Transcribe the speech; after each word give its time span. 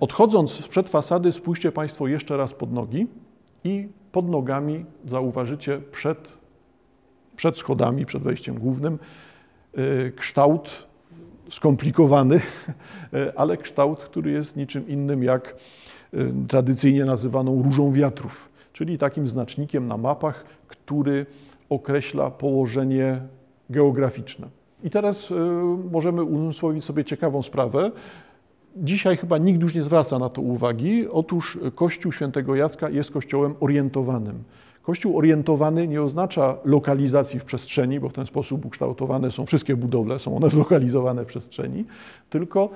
Odchodząc 0.00 0.50
sprzed 0.50 0.88
fasady, 0.88 1.32
spójrzcie 1.32 1.72
Państwo 1.72 2.06
jeszcze 2.06 2.36
raz 2.36 2.52
pod 2.52 2.72
nogi 2.72 3.06
i 3.64 3.88
pod 4.12 4.28
nogami 4.28 4.84
zauważycie 5.04 5.78
przed, 5.78 6.28
przed 7.36 7.58
schodami, 7.58 8.06
przed 8.06 8.22
wejściem 8.22 8.58
głównym 8.58 8.98
y, 9.78 10.12
kształt 10.16 10.86
skomplikowany, 11.50 12.40
ale 13.36 13.56
kształt, 13.56 14.04
który 14.04 14.30
jest 14.30 14.56
niczym 14.56 14.88
innym 14.88 15.22
jak 15.22 15.56
y, 16.14 16.32
tradycyjnie 16.48 17.04
nazywaną 17.04 17.62
różą 17.62 17.92
wiatrów, 17.92 18.48
czyli 18.72 18.98
takim 18.98 19.28
znacznikiem 19.28 19.88
na 19.88 19.96
mapach, 19.96 20.44
który 20.68 21.26
określa 21.68 22.30
położenie 22.30 23.20
geograficzne. 23.70 24.48
I 24.84 24.90
teraz 24.90 25.30
y, 25.30 25.34
możemy 25.90 26.22
umysłowić 26.22 26.84
sobie 26.84 27.04
ciekawą 27.04 27.42
sprawę. 27.42 27.90
Dzisiaj 28.82 29.16
chyba 29.16 29.38
nikt 29.38 29.62
już 29.62 29.74
nie 29.74 29.82
zwraca 29.82 30.18
na 30.18 30.28
to 30.28 30.42
uwagi. 30.42 31.08
Otóż 31.08 31.58
Kościół 31.74 32.12
Świętego 32.12 32.56
Jacka 32.56 32.90
jest 32.90 33.10
kościołem 33.10 33.54
orientowanym. 33.60 34.44
Kościół 34.82 35.18
orientowany 35.18 35.88
nie 35.88 36.02
oznacza 36.02 36.58
lokalizacji 36.64 37.40
w 37.40 37.44
przestrzeni, 37.44 38.00
bo 38.00 38.08
w 38.08 38.12
ten 38.12 38.26
sposób 38.26 38.66
ukształtowane 38.66 39.30
są 39.30 39.46
wszystkie 39.46 39.76
budowle, 39.76 40.18
są 40.18 40.36
one 40.36 40.50
zlokalizowane 40.56 41.24
w 41.24 41.26
przestrzeni, 41.26 41.84
tylko 42.30 42.70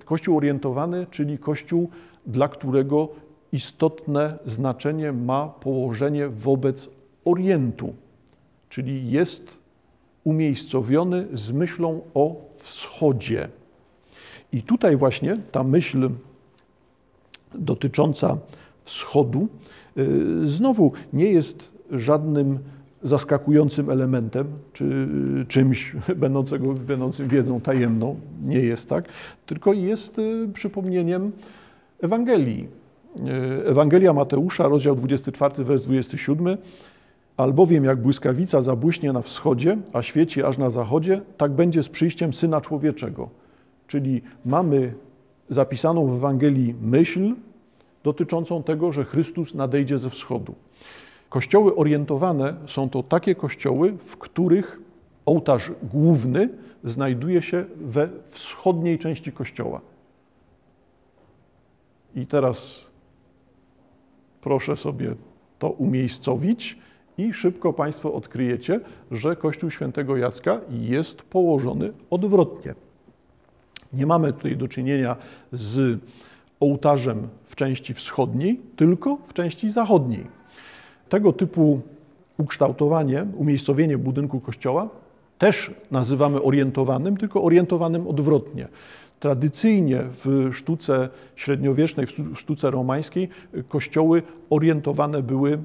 y, 0.00 0.04
Kościół 0.04 0.36
orientowany, 0.36 1.06
czyli 1.10 1.38
Kościół, 1.38 1.88
dla 2.26 2.48
którego 2.48 3.08
istotne 3.52 4.38
znaczenie 4.46 5.12
ma 5.12 5.46
położenie 5.46 6.28
wobec 6.28 6.88
Orientu, 7.24 7.94
czyli 8.68 9.10
jest 9.10 9.58
umiejscowiony 10.24 11.26
z 11.32 11.52
myślą 11.52 12.00
o 12.14 12.36
wschodzie. 12.56 13.48
I 14.52 14.62
tutaj 14.62 14.96
właśnie 14.96 15.38
ta 15.52 15.64
myśl 15.64 16.10
dotycząca 17.54 18.38
wschodu 18.84 19.48
y, 19.98 20.48
znowu 20.48 20.92
nie 21.12 21.26
jest 21.26 21.70
żadnym 21.90 22.58
zaskakującym 23.02 23.90
elementem, 23.90 24.46
czy 24.72 25.06
czymś 25.48 25.96
będącego, 26.16 26.72
będącym 26.72 27.28
wiedzą 27.28 27.60
tajemną, 27.60 28.16
nie 28.44 28.58
jest 28.58 28.88
tak, 28.88 29.08
tylko 29.46 29.72
jest 29.72 30.18
y, 30.18 30.48
przypomnieniem 30.54 31.32
Ewangelii. 32.00 32.68
Y, 33.20 33.68
Ewangelia 33.68 34.12
Mateusza, 34.12 34.68
rozdział 34.68 34.96
24, 34.96 35.64
wers 35.64 35.82
27. 35.82 36.56
Albowiem 37.36 37.84
jak 37.84 38.02
błyskawica 38.02 38.62
zabłyśnie 38.62 39.12
na 39.12 39.22
wschodzie, 39.22 39.78
a 39.92 40.02
świeci 40.02 40.44
aż 40.44 40.58
na 40.58 40.70
zachodzie, 40.70 41.20
tak 41.36 41.52
będzie 41.52 41.82
z 41.82 41.88
przyjściem 41.88 42.32
Syna 42.32 42.60
Człowieczego. 42.60 43.41
Czyli 43.92 44.22
mamy 44.44 44.94
zapisaną 45.48 46.06
w 46.06 46.14
Ewangelii 46.14 46.74
myśl 46.80 47.34
dotyczącą 48.04 48.62
tego, 48.62 48.92
że 48.92 49.04
Chrystus 49.04 49.54
nadejdzie 49.54 49.98
ze 49.98 50.10
wschodu. 50.10 50.54
Kościoły 51.28 51.76
orientowane 51.76 52.54
są 52.66 52.90
to 52.90 53.02
takie 53.02 53.34
kościoły, 53.34 53.92
w 53.98 54.16
których 54.16 54.80
ołtarz 55.26 55.72
główny 55.82 56.48
znajduje 56.84 57.42
się 57.42 57.64
we 57.76 58.08
wschodniej 58.24 58.98
części 58.98 59.32
kościoła. 59.32 59.80
I 62.14 62.26
teraz 62.26 62.84
proszę 64.40 64.76
sobie 64.76 65.14
to 65.58 65.70
umiejscowić 65.70 66.78
i 67.18 67.32
szybko 67.32 67.72
Państwo 67.72 68.14
odkryjecie, 68.14 68.80
że 69.10 69.36
Kościół 69.36 69.70
Świętego 69.70 70.16
Jacka 70.16 70.60
jest 70.70 71.22
położony 71.22 71.92
odwrotnie. 72.10 72.74
Nie 73.92 74.06
mamy 74.06 74.32
tutaj 74.32 74.56
do 74.56 74.68
czynienia 74.68 75.16
z 75.52 76.00
ołtarzem 76.60 77.28
w 77.44 77.56
części 77.56 77.94
wschodniej, 77.94 78.60
tylko 78.76 79.18
w 79.26 79.32
części 79.32 79.70
zachodniej. 79.70 80.26
Tego 81.08 81.32
typu 81.32 81.80
ukształtowanie, 82.38 83.26
umiejscowienie 83.36 83.98
budynku 83.98 84.40
kościoła 84.40 84.88
też 85.38 85.70
nazywamy 85.90 86.42
orientowanym, 86.42 87.16
tylko 87.16 87.42
orientowanym 87.42 88.06
odwrotnie. 88.06 88.68
Tradycyjnie 89.20 90.00
w 90.24 90.50
sztuce 90.52 91.08
średniowiecznej, 91.36 92.06
w 92.06 92.38
sztuce 92.38 92.70
romańskiej 92.70 93.28
kościoły 93.68 94.22
orientowane 94.50 95.22
były 95.22 95.58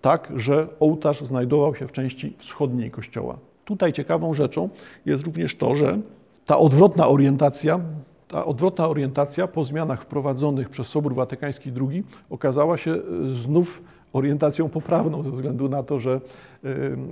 tak, 0.00 0.32
że 0.36 0.66
ołtarz 0.80 1.20
znajdował 1.20 1.74
się 1.74 1.88
w 1.88 1.92
części 1.92 2.34
wschodniej 2.38 2.90
kościoła. 2.90 3.38
Tutaj 3.64 3.92
ciekawą 3.92 4.34
rzeczą 4.34 4.68
jest 5.06 5.24
również 5.24 5.54
to, 5.54 5.74
że 5.74 5.98
ta 6.46 6.58
odwrotna 6.58 7.08
orientacja, 7.08 7.80
ta 8.28 8.44
odwrotna 8.44 8.88
orientacja 8.88 9.48
po 9.48 9.64
zmianach 9.64 10.02
wprowadzonych 10.02 10.68
przez 10.68 10.86
Sobór 10.86 11.14
Watykański 11.14 11.72
II 11.90 12.04
okazała 12.30 12.76
się 12.76 12.96
znów 13.28 13.82
orientacją 14.12 14.68
poprawną 14.68 15.22
ze 15.22 15.30
względu 15.30 15.68
na 15.68 15.82
to, 15.82 16.00
że 16.00 16.20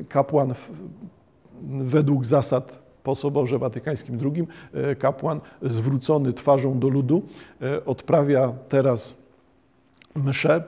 kapłan 0.08 0.54
według 1.62 2.26
zasad 2.26 2.78
po 3.02 3.14
Soborze 3.14 3.58
Watykańskim 3.58 4.18
II, 4.24 4.46
kapłan 4.98 5.40
zwrócony 5.62 6.32
twarzą 6.32 6.78
do 6.78 6.88
ludu 6.88 7.22
odprawia 7.86 8.52
teraz 8.68 9.14
mszę 10.14 10.64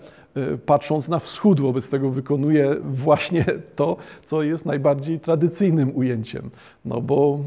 patrząc 0.67 1.09
na 1.09 1.19
wschód, 1.19 1.61
wobec 1.61 1.91
tego 1.91 2.11
wykonuje 2.11 2.77
właśnie 2.85 3.45
to, 3.77 3.97
co 4.25 4.43
jest 4.43 4.67
najbardziej 4.67 5.21
tradycyjnym 5.21 5.97
ujęciem. 5.97 6.51
No 6.85 7.01
bo 7.01 7.39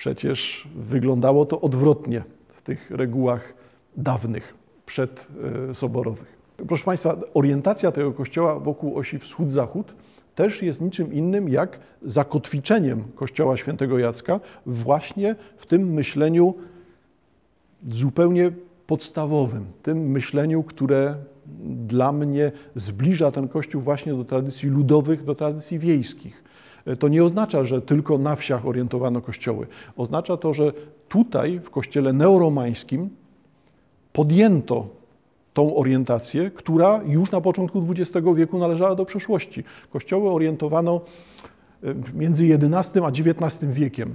przecież 0.00 0.68
wyglądało 0.74 1.46
to 1.46 1.60
odwrotnie 1.60 2.22
w 2.48 2.62
tych 2.62 2.90
regułach 2.90 3.54
dawnych, 3.96 4.54
przedsoborowych. 4.86 6.38
Proszę 6.68 6.84
Państwa, 6.84 7.16
orientacja 7.34 7.92
tego 7.92 8.12
kościoła 8.12 8.58
wokół 8.58 8.98
osi 8.98 9.18
wschód-zachód 9.18 9.94
też 10.34 10.62
jest 10.62 10.80
niczym 10.80 11.12
innym 11.12 11.48
jak 11.48 11.78
zakotwiczeniem 12.02 13.04
kościoła 13.14 13.56
świętego 13.56 13.98
Jacka 13.98 14.40
właśnie 14.66 15.36
w 15.56 15.66
tym 15.66 15.92
myśleniu 15.92 16.54
zupełnie 17.82 18.52
podstawowym, 18.86 19.66
tym 19.82 20.10
myśleniu, 20.10 20.62
które 20.62 21.14
dla 21.86 22.12
mnie 22.12 22.52
zbliża 22.74 23.30
ten 23.30 23.48
kościół 23.48 23.82
właśnie 23.82 24.14
do 24.14 24.24
tradycji 24.24 24.68
ludowych, 24.68 25.24
do 25.24 25.34
tradycji 25.34 25.78
wiejskich. 25.78 26.49
To 26.98 27.08
nie 27.08 27.24
oznacza, 27.24 27.64
że 27.64 27.82
tylko 27.82 28.18
na 28.18 28.36
wsiach 28.36 28.66
orientowano 28.66 29.20
kościoły. 29.20 29.66
Oznacza 29.96 30.36
to, 30.36 30.54
że 30.54 30.72
tutaj 31.08 31.60
w 31.60 31.70
kościele 31.70 32.12
neoromańskim 32.12 33.10
podjęto 34.12 35.00
tą 35.54 35.76
orientację, 35.76 36.50
która 36.50 37.00
już 37.06 37.30
na 37.30 37.40
początku 37.40 37.86
XX 37.90 38.26
wieku 38.36 38.58
należała 38.58 38.94
do 38.94 39.04
przeszłości. 39.04 39.64
Kościoły 39.92 40.30
orientowano 40.30 41.00
e, 41.82 41.94
między 42.14 42.44
XI 42.44 43.00
a 43.00 43.08
XIX 43.08 43.72
wiekiem. 43.72 44.14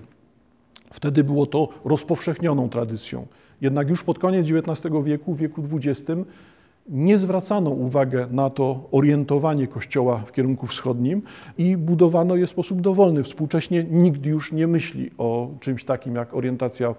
Wtedy 0.91 1.23
było 1.23 1.45
to 1.45 1.69
rozpowszechnioną 1.85 2.69
tradycją. 2.69 3.27
Jednak 3.61 3.89
już 3.89 4.03
pod 4.03 4.19
koniec 4.19 4.47
XIX 4.51 4.95
wieku, 5.03 5.33
w 5.33 5.37
wieku 5.37 5.63
XX, 5.73 6.11
nie 6.89 7.17
zwracano 7.17 7.69
uwagi 7.69 8.17
na 8.31 8.49
to 8.49 8.89
orientowanie 8.91 9.67
kościoła 9.67 10.17
w 10.25 10.31
kierunku 10.31 10.67
wschodnim 10.67 11.21
i 11.57 11.77
budowano 11.77 12.35
je 12.35 12.47
w 12.47 12.49
sposób 12.49 12.81
dowolny. 12.81 13.23
Współcześnie 13.23 13.83
nikt 13.83 14.25
już 14.25 14.51
nie 14.51 14.67
myśli 14.67 15.11
o 15.17 15.49
czymś 15.59 15.83
takim 15.83 16.15
jak 16.15 16.33
orientacja 16.33 16.95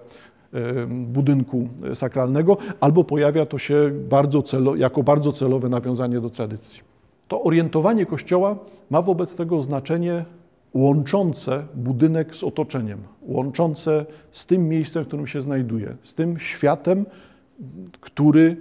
budynku 0.89 1.67
sakralnego, 1.93 2.57
albo 2.79 3.03
pojawia 3.03 3.45
to 3.45 3.57
się 3.57 3.91
bardzo 4.09 4.43
celo, 4.43 4.75
jako 4.75 5.03
bardzo 5.03 5.31
celowe 5.31 5.69
nawiązanie 5.69 6.21
do 6.21 6.29
tradycji. 6.29 6.81
To 7.27 7.43
orientowanie 7.43 8.05
kościoła 8.05 8.55
ma 8.89 9.01
wobec 9.01 9.35
tego 9.35 9.63
znaczenie 9.63 10.25
łączące 10.73 11.63
budynek 11.75 12.35
z 12.35 12.43
otoczeniem, 12.43 12.99
łączące 13.21 14.05
z 14.31 14.45
tym 14.45 14.69
miejscem, 14.69 15.03
w 15.03 15.07
którym 15.07 15.27
się 15.27 15.41
znajduje, 15.41 15.95
z 16.03 16.13
tym 16.13 16.39
światem, 16.39 17.05
który 18.01 18.57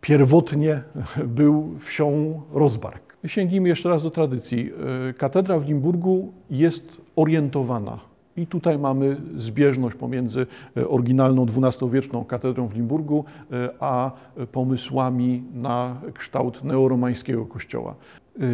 pierwotnie 0.00 0.82
był 1.26 1.78
wsią 1.78 2.40
Rozbark. 2.52 3.10
Sięgnijmy 3.26 3.68
jeszcze 3.68 3.88
raz 3.88 4.02
do 4.02 4.10
tradycji. 4.10 4.70
E, 5.08 5.12
katedra 5.12 5.58
w 5.58 5.68
Limburgu 5.68 6.32
jest 6.50 7.00
orientowana. 7.16 7.98
I 8.36 8.46
tutaj 8.46 8.78
mamy 8.78 9.16
zbieżność 9.36 9.96
pomiędzy 9.96 10.46
e, 10.76 10.88
oryginalną 10.88 11.46
XII-wieczną 11.46 12.24
katedrą 12.24 12.66
w 12.68 12.74
Limburgu, 12.74 13.24
e, 13.52 13.68
a 13.80 14.10
pomysłami 14.52 15.42
na 15.54 15.96
kształt 16.14 16.64
neoromańskiego 16.64 17.46
kościoła. 17.46 17.94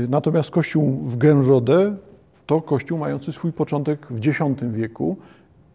Natomiast 0.08 0.50
kościół 0.50 1.02
w 1.04 1.16
Genrode 1.16 1.96
to 2.46 2.60
kościół 2.60 2.98
mający 2.98 3.32
swój 3.32 3.52
początek 3.52 4.06
w 4.10 4.28
X 4.28 4.40
wieku 4.72 5.16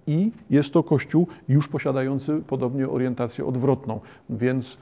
i 0.07 0.31
jest 0.49 0.73
to 0.73 0.83
kościół 0.83 1.27
już 1.49 1.67
posiadający 1.67 2.41
podobnie 2.47 2.89
orientację 2.89 3.45
odwrotną, 3.45 3.99
więc 4.29 4.77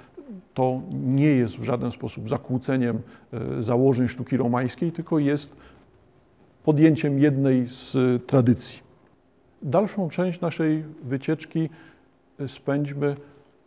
to 0.54 0.82
nie 0.92 1.28
jest 1.28 1.58
w 1.58 1.64
żaden 1.64 1.92
sposób 1.92 2.30
zakłóceniem 2.30 3.02
e, 3.34 3.62
założeń 3.62 4.08
sztuki 4.08 4.38
romańskiej, 4.38 4.92
tylko 4.92 5.20
jest 5.20 5.56
podjęciem 6.64 7.20
jednej 7.20 7.68
z 7.68 7.98
tradycji. 8.28 8.80
Dalszą 9.62 10.10
część 10.10 10.42
naszej 10.42 10.84
wycieczki 11.04 11.70
e, 12.40 12.48
spędźmy 12.48 13.16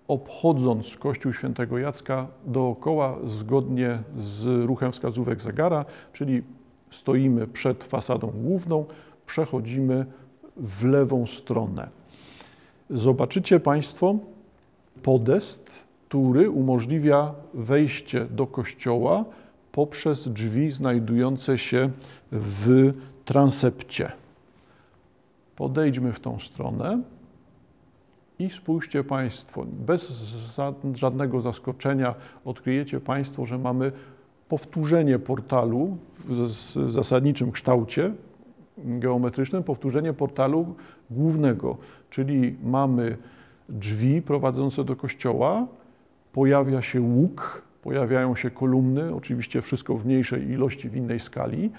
obchodząc 0.08 0.96
Kościół 0.96 1.32
Świętego 1.32 1.78
Jacka 1.78 2.26
dookoła 2.46 3.18
zgodnie 3.24 4.02
z 4.18 4.66
ruchem 4.66 4.92
wskazówek 4.92 5.40
zegara, 5.40 5.84
czyli 6.12 6.42
stoimy 6.90 7.46
przed 7.46 7.84
fasadą 7.84 8.26
główną, 8.26 8.84
przechodzimy 9.26 10.06
w 10.56 10.84
lewą 10.84 11.26
stronę. 11.26 11.88
Zobaczycie 12.90 13.60
Państwo 13.60 14.14
podest, 15.02 15.70
który 16.12 16.50
umożliwia 16.50 17.34
wejście 17.54 18.24
do 18.24 18.46
kościoła 18.46 19.24
poprzez 19.72 20.28
drzwi 20.28 20.70
znajdujące 20.70 21.58
się 21.58 21.90
w 22.32 22.92
transepcie. 23.24 24.12
Podejdźmy 25.56 26.12
w 26.12 26.20
tą 26.20 26.38
stronę 26.38 27.02
i 28.38 28.50
spójrzcie 28.50 29.04
Państwo, 29.04 29.64
bez 29.86 30.10
żadnego 30.94 31.40
zaskoczenia 31.40 32.14
odkryjecie 32.44 33.00
Państwo, 33.00 33.44
że 33.44 33.58
mamy 33.58 33.92
powtórzenie 34.48 35.18
portalu 35.18 35.96
w 36.14 36.34
zasadniczym 36.90 37.52
kształcie 37.52 38.12
geometrycznym, 38.78 39.62
powtórzenie 39.62 40.12
portalu 40.12 40.74
głównego, 41.10 41.76
czyli 42.10 42.56
mamy 42.62 43.16
drzwi 43.68 44.22
prowadzące 44.22 44.84
do 44.84 44.96
kościoła, 44.96 45.66
pojawia 46.32 46.82
się 46.82 47.00
łuk, 47.00 47.62
pojawiają 47.82 48.34
się 48.34 48.50
kolumny, 48.50 49.14
oczywiście 49.14 49.62
wszystko 49.62 49.96
w 49.96 50.06
mniejszej 50.06 50.50
ilości, 50.50 50.88
w 50.88 50.96
innej 50.96 51.20
skali. 51.20 51.70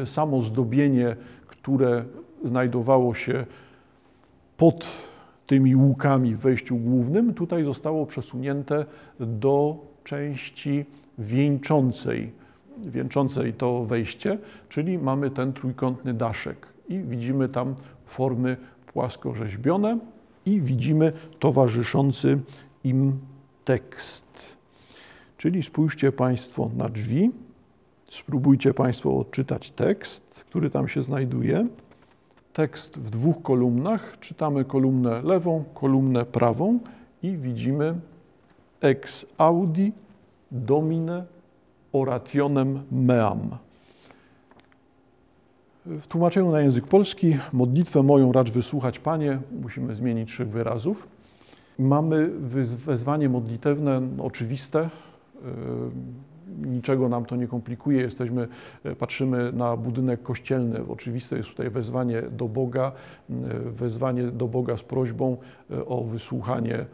E, 0.00 0.06
samo 0.06 0.42
zdobienie, 0.42 1.16
które 1.46 2.04
znajdowało 2.44 3.14
się 3.14 3.46
pod 4.56 5.08
tymi 5.46 5.76
łukami 5.76 6.34
w 6.34 6.38
wejściu 6.38 6.76
głównym, 6.76 7.34
tutaj 7.34 7.64
zostało 7.64 8.06
przesunięte 8.06 8.86
do 9.20 9.76
części 10.04 10.84
wieńczącej, 11.18 12.32
wieńczącej 12.78 13.52
to 13.52 13.84
wejście, 13.84 14.38
czyli 14.68 14.98
mamy 14.98 15.30
ten 15.30 15.52
trójkątny 15.52 16.14
daszek 16.14 16.66
i 16.88 16.98
widzimy 16.98 17.48
tam 17.48 17.74
formy 18.06 18.56
płaskorzeźbione 18.86 19.98
i 20.46 20.60
widzimy 20.60 21.12
towarzyszący 21.38 22.40
im 22.84 23.18
tekst. 23.68 24.56
Czyli 25.36 25.62
spójrzcie 25.62 26.12
Państwo 26.12 26.70
na 26.76 26.88
drzwi, 26.88 27.30
spróbujcie 28.10 28.74
Państwo 28.74 29.18
odczytać 29.18 29.70
tekst, 29.70 30.44
który 30.50 30.70
tam 30.70 30.88
się 30.88 31.02
znajduje. 31.02 31.66
Tekst 32.52 32.98
w 32.98 33.10
dwóch 33.10 33.42
kolumnach. 33.42 34.18
Czytamy 34.20 34.64
kolumnę 34.64 35.22
lewą, 35.22 35.64
kolumnę 35.74 36.24
prawą 36.24 36.78
i 37.22 37.36
widzimy 37.36 37.94
ex 38.80 39.26
audi 39.38 39.92
domine 40.50 41.24
orationem 41.92 42.82
meam. 42.92 43.58
W 45.86 46.06
tłumaczeniu 46.06 46.50
na 46.50 46.60
język 46.60 46.86
polski 46.86 47.36
modlitwę 47.52 48.02
moją 48.02 48.32
racz 48.32 48.50
wysłuchać 48.50 48.98
Panie, 48.98 49.38
musimy 49.62 49.94
zmienić 49.94 50.28
trzech 50.28 50.48
wyrazów. 50.48 51.17
Mamy 51.78 52.30
wezwanie 52.86 53.28
modlitewne 53.28 54.02
oczywiste, 54.18 54.90
niczego 56.62 57.08
nam 57.08 57.24
to 57.24 57.36
nie 57.36 57.46
komplikuje. 57.46 58.00
Jesteśmy, 58.00 58.48
patrzymy 58.98 59.52
na 59.52 59.76
budynek 59.76 60.22
kościelny. 60.22 60.86
Oczywiste 60.88 61.36
jest 61.36 61.50
tutaj 61.50 61.70
wezwanie 61.70 62.22
do 62.22 62.48
Boga, 62.48 62.92
wezwanie 63.64 64.22
do 64.22 64.48
Boga 64.48 64.76
z 64.76 64.82
prośbą 64.82 65.36
o 65.86 66.04
wysłuchanie 66.04 66.86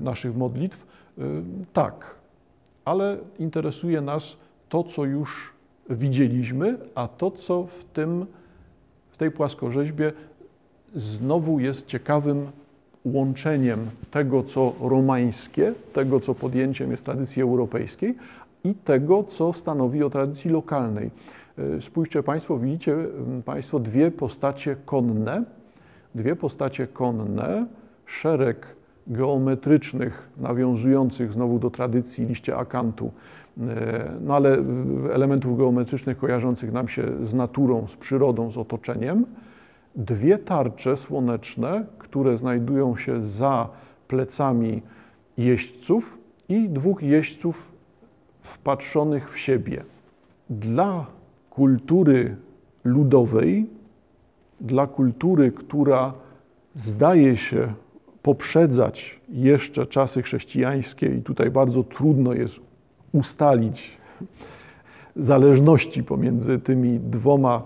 naszych 0.00 0.36
modlitw. 0.36 0.86
Tak, 1.72 2.14
ale 2.84 3.16
interesuje 3.38 4.00
nas 4.00 4.36
to, 4.68 4.82
co 4.82 5.04
już 5.04 5.54
widzieliśmy, 5.90 6.78
a 6.94 7.08
to, 7.08 7.30
co 7.30 7.64
w, 7.64 7.84
tym, 7.84 8.26
w 9.10 9.16
tej 9.16 9.30
płaskorzeźbie 9.30 10.12
znowu 10.94 11.60
jest 11.60 11.86
ciekawym 11.86 12.46
łączeniem 13.04 13.90
tego, 14.10 14.42
co 14.42 14.72
romańskie, 14.80 15.74
tego, 15.92 16.20
co 16.20 16.34
podjęciem 16.34 16.90
jest 16.90 17.04
tradycji 17.04 17.42
europejskiej 17.42 18.14
i 18.64 18.74
tego, 18.74 19.24
co 19.24 19.52
stanowi 19.52 20.02
o 20.02 20.10
tradycji 20.10 20.50
lokalnej. 20.50 21.10
E, 21.58 21.80
spójrzcie 21.80 22.22
Państwo, 22.22 22.58
widzicie 22.58 22.96
Państwo 23.44 23.78
dwie 23.78 24.10
postacie 24.10 24.76
konne, 24.84 25.44
dwie 26.14 26.36
postacie 26.36 26.86
konne, 26.86 27.66
szereg 28.06 28.66
geometrycznych, 29.06 30.28
nawiązujących 30.36 31.32
znowu 31.32 31.58
do 31.58 31.70
tradycji 31.70 32.26
liście 32.26 32.56
akantu, 32.56 33.10
e, 33.60 34.10
no 34.20 34.36
ale 34.36 34.58
elementów 35.12 35.58
geometrycznych 35.58 36.18
kojarzących 36.18 36.72
nam 36.72 36.88
się 36.88 37.04
z 37.22 37.34
naturą, 37.34 37.86
z 37.88 37.96
przyrodą, 37.96 38.50
z 38.50 38.58
otoczeniem. 38.58 39.26
Dwie 40.00 40.38
tarcze 40.38 40.96
słoneczne, 40.96 41.84
które 41.98 42.36
znajdują 42.36 42.96
się 42.96 43.24
za 43.24 43.68
plecami 44.08 44.82
jeźdźców 45.38 46.18
i 46.48 46.68
dwóch 46.68 47.02
jeźdźców 47.02 47.72
wpatrzonych 48.40 49.30
w 49.32 49.38
siebie. 49.38 49.84
Dla 50.50 51.06
kultury 51.50 52.36
ludowej, 52.84 53.66
dla 54.60 54.86
kultury, 54.86 55.52
która 55.52 56.12
zdaje 56.74 57.36
się 57.36 57.72
poprzedzać 58.22 59.20
jeszcze 59.28 59.86
czasy 59.86 60.22
chrześcijańskie 60.22 61.14
i 61.14 61.22
tutaj 61.22 61.50
bardzo 61.50 61.82
trudno 61.82 62.32
jest 62.32 62.60
ustalić 63.12 63.98
zależności 65.16 66.04
pomiędzy 66.04 66.58
tymi 66.58 67.00
dwoma 67.00 67.62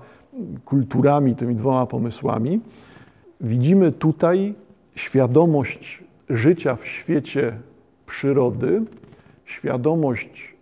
kulturami, 0.64 1.36
tymi 1.36 1.54
dwoma 1.54 1.86
pomysłami, 1.86 2.60
widzimy 3.40 3.92
tutaj 3.92 4.54
świadomość 4.94 6.04
życia 6.30 6.76
w 6.76 6.86
świecie 6.86 7.58
przyrody, 8.06 8.82
świadomość 9.44 10.54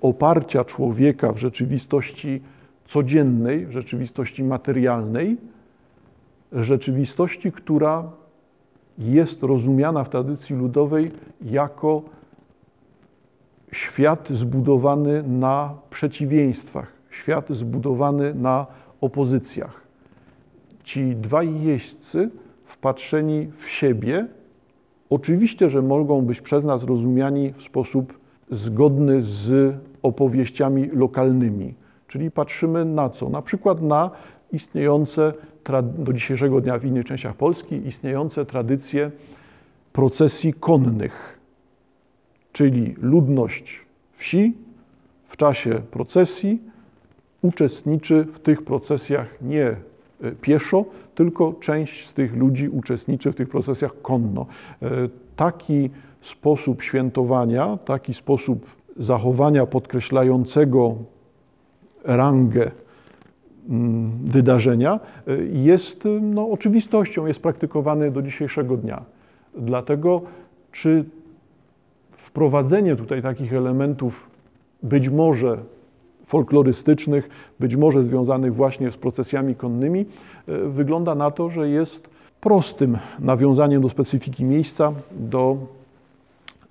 oparcia 0.00 0.64
człowieka 0.64 1.32
w 1.32 1.38
rzeczywistości 1.38 2.42
codziennej, 2.86 3.66
w 3.66 3.70
rzeczywistości 3.70 4.44
materialnej, 4.44 5.36
rzeczywistości, 6.52 7.52
która 7.52 8.10
jest 8.98 9.42
rozumiana 9.42 10.04
w 10.04 10.08
tradycji 10.08 10.56
ludowej 10.56 11.10
jako 11.42 12.02
świat 13.72 14.28
zbudowany 14.30 15.22
na 15.22 15.74
przeciwieństwach, 15.90 16.92
świat 17.10 17.46
zbudowany 17.50 18.34
na 18.34 18.66
opozycjach. 19.00 19.80
Ci 20.84 21.16
dwaj 21.16 21.62
jeźdźcy 21.62 22.30
wpatrzeni 22.64 23.50
w 23.56 23.68
siebie, 23.68 24.26
oczywiście, 25.10 25.70
że 25.70 25.82
mogą 25.82 26.22
być 26.22 26.40
przez 26.40 26.64
nas 26.64 26.84
rozumiani 26.84 27.52
w 27.52 27.62
sposób 27.62 28.18
zgodny 28.50 29.22
z 29.22 29.74
opowieściami 30.02 30.86
lokalnymi. 30.92 31.74
Czyli 32.06 32.30
patrzymy 32.30 32.84
na 32.84 33.10
co? 33.10 33.28
Na 33.28 33.42
przykład 33.42 33.82
na 33.82 34.10
istniejące 34.52 35.32
do 35.98 36.12
dzisiejszego 36.12 36.60
dnia 36.60 36.78
w 36.78 36.84
innych 36.84 37.04
częściach 37.04 37.36
Polski 37.36 37.86
istniejące 37.86 38.46
tradycje 38.46 39.10
procesji 39.92 40.52
konnych, 40.52 41.38
czyli 42.52 42.94
ludność 42.98 43.86
wsi 44.12 44.56
w 45.26 45.36
czasie 45.36 45.82
procesji 45.90 46.62
uczestniczy 47.42 48.26
w 48.32 48.40
tych 48.40 48.62
procesjach 48.62 49.26
nie 49.42 49.66
e, 49.66 49.76
pieszo, 50.40 50.84
tylko 51.14 51.52
część 51.52 52.06
z 52.06 52.12
tych 52.12 52.36
ludzi 52.36 52.68
uczestniczy 52.68 53.32
w 53.32 53.34
tych 53.34 53.48
procesjach 53.48 54.02
konno. 54.02 54.46
E, 54.82 54.88
taki 55.36 55.90
sposób 56.20 56.82
świętowania, 56.82 57.76
taki 57.84 58.14
sposób 58.14 58.66
zachowania 58.96 59.66
podkreślającego 59.66 60.94
rangę 62.04 62.70
mm, 63.68 64.10
wydarzenia 64.24 65.00
e, 65.26 65.36
jest 65.52 66.08
no, 66.20 66.50
oczywistością, 66.50 67.26
jest 67.26 67.40
praktykowany 67.40 68.10
do 68.10 68.22
dzisiejszego 68.22 68.76
dnia. 68.76 69.04
Dlatego, 69.56 70.22
czy 70.72 71.04
wprowadzenie 72.16 72.96
tutaj 72.96 73.22
takich 73.22 73.52
elementów 73.52 74.30
być 74.82 75.08
może 75.08 75.58
folklorystycznych, 76.28 77.28
być 77.60 77.76
może 77.76 78.04
związanych 78.04 78.54
właśnie 78.54 78.90
z 78.90 78.96
procesjami 78.96 79.54
konnymi, 79.54 80.06
e, 80.46 80.68
wygląda 80.68 81.14
na 81.14 81.30
to, 81.30 81.50
że 81.50 81.68
jest 81.68 82.08
prostym 82.40 82.98
nawiązaniem 83.18 83.82
do 83.82 83.88
specyfiki 83.88 84.44
miejsca, 84.44 84.92
do 85.10 85.56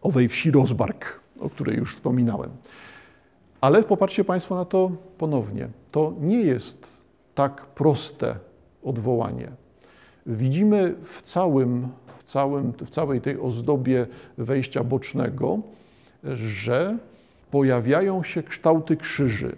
owej 0.01 0.27
wsi 0.27 0.51
Rozbark, 0.51 1.19
o 1.39 1.49
której 1.49 1.77
już 1.77 1.91
wspominałem. 1.91 2.49
Ale 3.61 3.83
popatrzcie 3.83 4.23
Państwo 4.23 4.55
na 4.55 4.65
to 4.65 4.91
ponownie. 5.17 5.67
To 5.91 6.13
nie 6.21 6.41
jest 6.41 7.03
tak 7.35 7.65
proste 7.65 8.35
odwołanie. 8.83 9.51
Widzimy 10.25 10.95
w 11.03 11.21
całym, 11.21 11.87
całym, 12.25 12.73
w 12.85 12.89
całej 12.89 13.21
tej 13.21 13.39
ozdobie 13.39 14.07
wejścia 14.37 14.83
bocznego, 14.83 15.59
że 16.23 16.97
pojawiają 17.51 18.23
się 18.23 18.43
kształty 18.43 18.97
krzyży. 18.97 19.55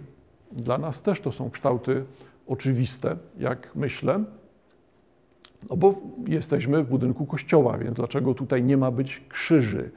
Dla 0.52 0.78
nas 0.78 1.02
też 1.02 1.20
to 1.20 1.32
są 1.32 1.50
kształty 1.50 2.04
oczywiste, 2.46 3.16
jak 3.38 3.70
myślę, 3.74 4.24
no 5.70 5.76
bo 5.76 5.94
jesteśmy 6.28 6.84
w 6.84 6.88
budynku 6.88 7.26
kościoła, 7.26 7.78
więc 7.78 7.96
dlaczego 7.96 8.34
tutaj 8.34 8.62
nie 8.62 8.76
ma 8.76 8.90
być 8.90 9.22
krzyży? 9.28 9.90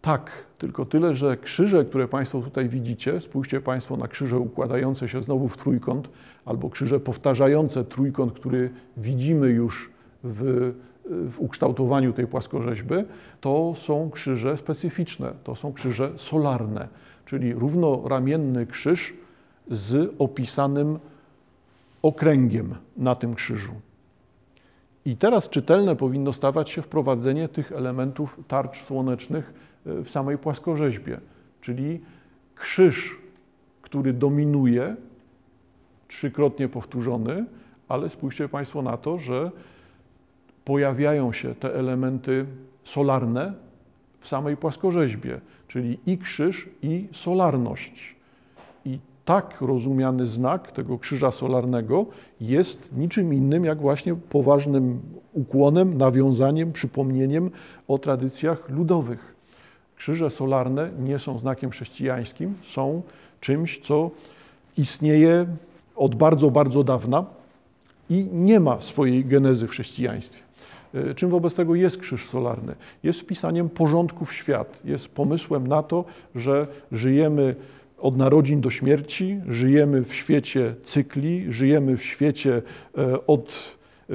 Tak, 0.00 0.30
tylko 0.58 0.84
tyle, 0.84 1.14
że 1.14 1.36
krzyże, 1.36 1.84
które 1.84 2.08
Państwo 2.08 2.40
tutaj 2.40 2.68
widzicie, 2.68 3.20
spójrzcie 3.20 3.60
Państwo 3.60 3.96
na 3.96 4.08
krzyże 4.08 4.38
układające 4.38 5.08
się 5.08 5.22
znowu 5.22 5.48
w 5.48 5.56
trójkąt, 5.56 6.08
albo 6.44 6.70
krzyże 6.70 7.00
powtarzające 7.00 7.84
trójkąt, 7.84 8.32
który 8.32 8.70
widzimy 8.96 9.48
już 9.48 9.90
w, 10.24 10.72
w 11.08 11.34
ukształtowaniu 11.38 12.12
tej 12.12 12.26
płaskorzeźby, 12.26 12.94
to 13.40 13.72
są 13.76 14.10
krzyże 14.10 14.56
specyficzne, 14.56 15.32
to 15.44 15.54
są 15.54 15.72
krzyże 15.72 16.12
solarne, 16.16 16.88
czyli 17.24 17.54
równoramienny 17.54 18.66
krzyż 18.66 19.14
z 19.70 20.14
opisanym 20.18 20.98
okręgiem 22.02 22.74
na 22.96 23.14
tym 23.14 23.34
krzyżu. 23.34 23.72
I 25.04 25.16
teraz 25.16 25.48
czytelne 25.48 25.96
powinno 25.96 26.32
stawać 26.32 26.70
się 26.70 26.82
wprowadzenie 26.82 27.48
tych 27.48 27.72
elementów 27.72 28.40
tarcz 28.48 28.82
słonecznych 28.82 29.52
e, 29.86 30.02
w 30.02 30.10
samej 30.10 30.38
płaskorzeźbie, 30.38 31.20
czyli 31.60 32.00
krzyż, 32.54 33.18
który 33.82 34.12
dominuje, 34.12 34.96
trzykrotnie 36.08 36.68
powtórzony, 36.68 37.44
ale 37.88 38.10
spójrzcie 38.10 38.48
Państwo 38.48 38.82
na 38.82 38.96
to, 38.96 39.18
że 39.18 39.50
pojawiają 40.68 41.32
się 41.32 41.54
te 41.54 41.74
elementy 41.74 42.46
solarne 42.84 43.52
w 44.20 44.28
samej 44.28 44.56
płaskorzeźbie, 44.56 45.40
czyli 45.68 45.98
i 46.06 46.18
krzyż, 46.18 46.68
i 46.82 47.08
solarność. 47.12 48.16
I 48.84 48.98
tak 49.24 49.60
rozumiany 49.60 50.26
znak 50.26 50.72
tego 50.72 50.98
krzyża 50.98 51.30
solarnego 51.30 52.06
jest 52.40 52.88
niczym 52.96 53.34
innym 53.34 53.64
jak 53.64 53.78
właśnie 53.78 54.14
poważnym 54.14 55.00
ukłonem, 55.32 55.98
nawiązaniem, 55.98 56.72
przypomnieniem 56.72 57.50
o 57.88 57.98
tradycjach 57.98 58.68
ludowych. 58.68 59.34
Krzyże 59.96 60.30
solarne 60.30 60.90
nie 60.98 61.18
są 61.18 61.38
znakiem 61.38 61.70
chrześcijańskim, 61.70 62.54
są 62.62 63.02
czymś, 63.40 63.80
co 63.80 64.10
istnieje 64.78 65.46
od 65.96 66.14
bardzo, 66.14 66.50
bardzo 66.50 66.84
dawna 66.84 67.24
i 68.10 68.28
nie 68.32 68.60
ma 68.60 68.80
swojej 68.80 69.24
genezy 69.24 69.66
w 69.66 69.70
chrześcijaństwie. 69.70 70.47
E, 70.94 71.14
czym 71.14 71.30
wobec 71.30 71.54
tego 71.54 71.74
jest 71.74 71.98
krzyż 71.98 72.28
solarny? 72.28 72.74
Jest 73.02 73.20
wpisaniem 73.20 73.68
porządku 73.68 74.24
w 74.24 74.32
świat, 74.32 74.80
jest 74.84 75.08
pomysłem 75.08 75.66
na 75.66 75.82
to, 75.82 76.04
że 76.34 76.66
żyjemy 76.92 77.54
od 77.98 78.16
narodzin 78.16 78.60
do 78.60 78.70
śmierci, 78.70 79.40
żyjemy 79.48 80.04
w 80.04 80.14
świecie 80.14 80.74
cykli, 80.82 81.52
żyjemy 81.52 81.96
w 81.96 82.04
świecie 82.04 82.62
e, 82.98 83.26
od 83.26 83.76
e, 84.10 84.14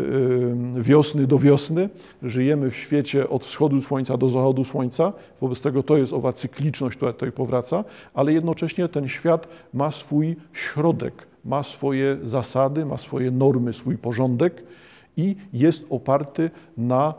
wiosny 0.82 1.28
do 1.28 1.40
wiosny, 1.40 1.90
żyjemy 2.24 2.72
w 2.72 2.76
świecie 2.76 3.30
od 3.30 3.46
wschodu 3.46 3.82
słońca 3.82 4.18
do 4.18 4.30
zachodu 4.30 4.64
słońca. 4.64 5.14
Wobec 5.42 5.62
tego 5.62 5.84
to 5.84 5.98
jest 5.98 6.14
owa 6.14 6.34
cykliczność, 6.34 6.98
która 6.98 7.14
tutaj 7.14 7.32
powraca, 7.32 7.84
ale 8.14 8.34
jednocześnie 8.34 8.88
ten 8.88 9.08
świat 9.08 9.48
ma 9.74 9.92
swój 9.92 10.36
środek, 10.54 11.28
ma 11.46 11.64
swoje 11.64 12.18
zasady, 12.24 12.86
ma 12.86 12.98
swoje 12.98 13.32
normy, 13.32 13.74
swój 13.74 13.98
porządek 13.98 14.64
i 15.18 15.36
jest 15.54 15.86
oparty 15.90 16.52
na 16.78 17.14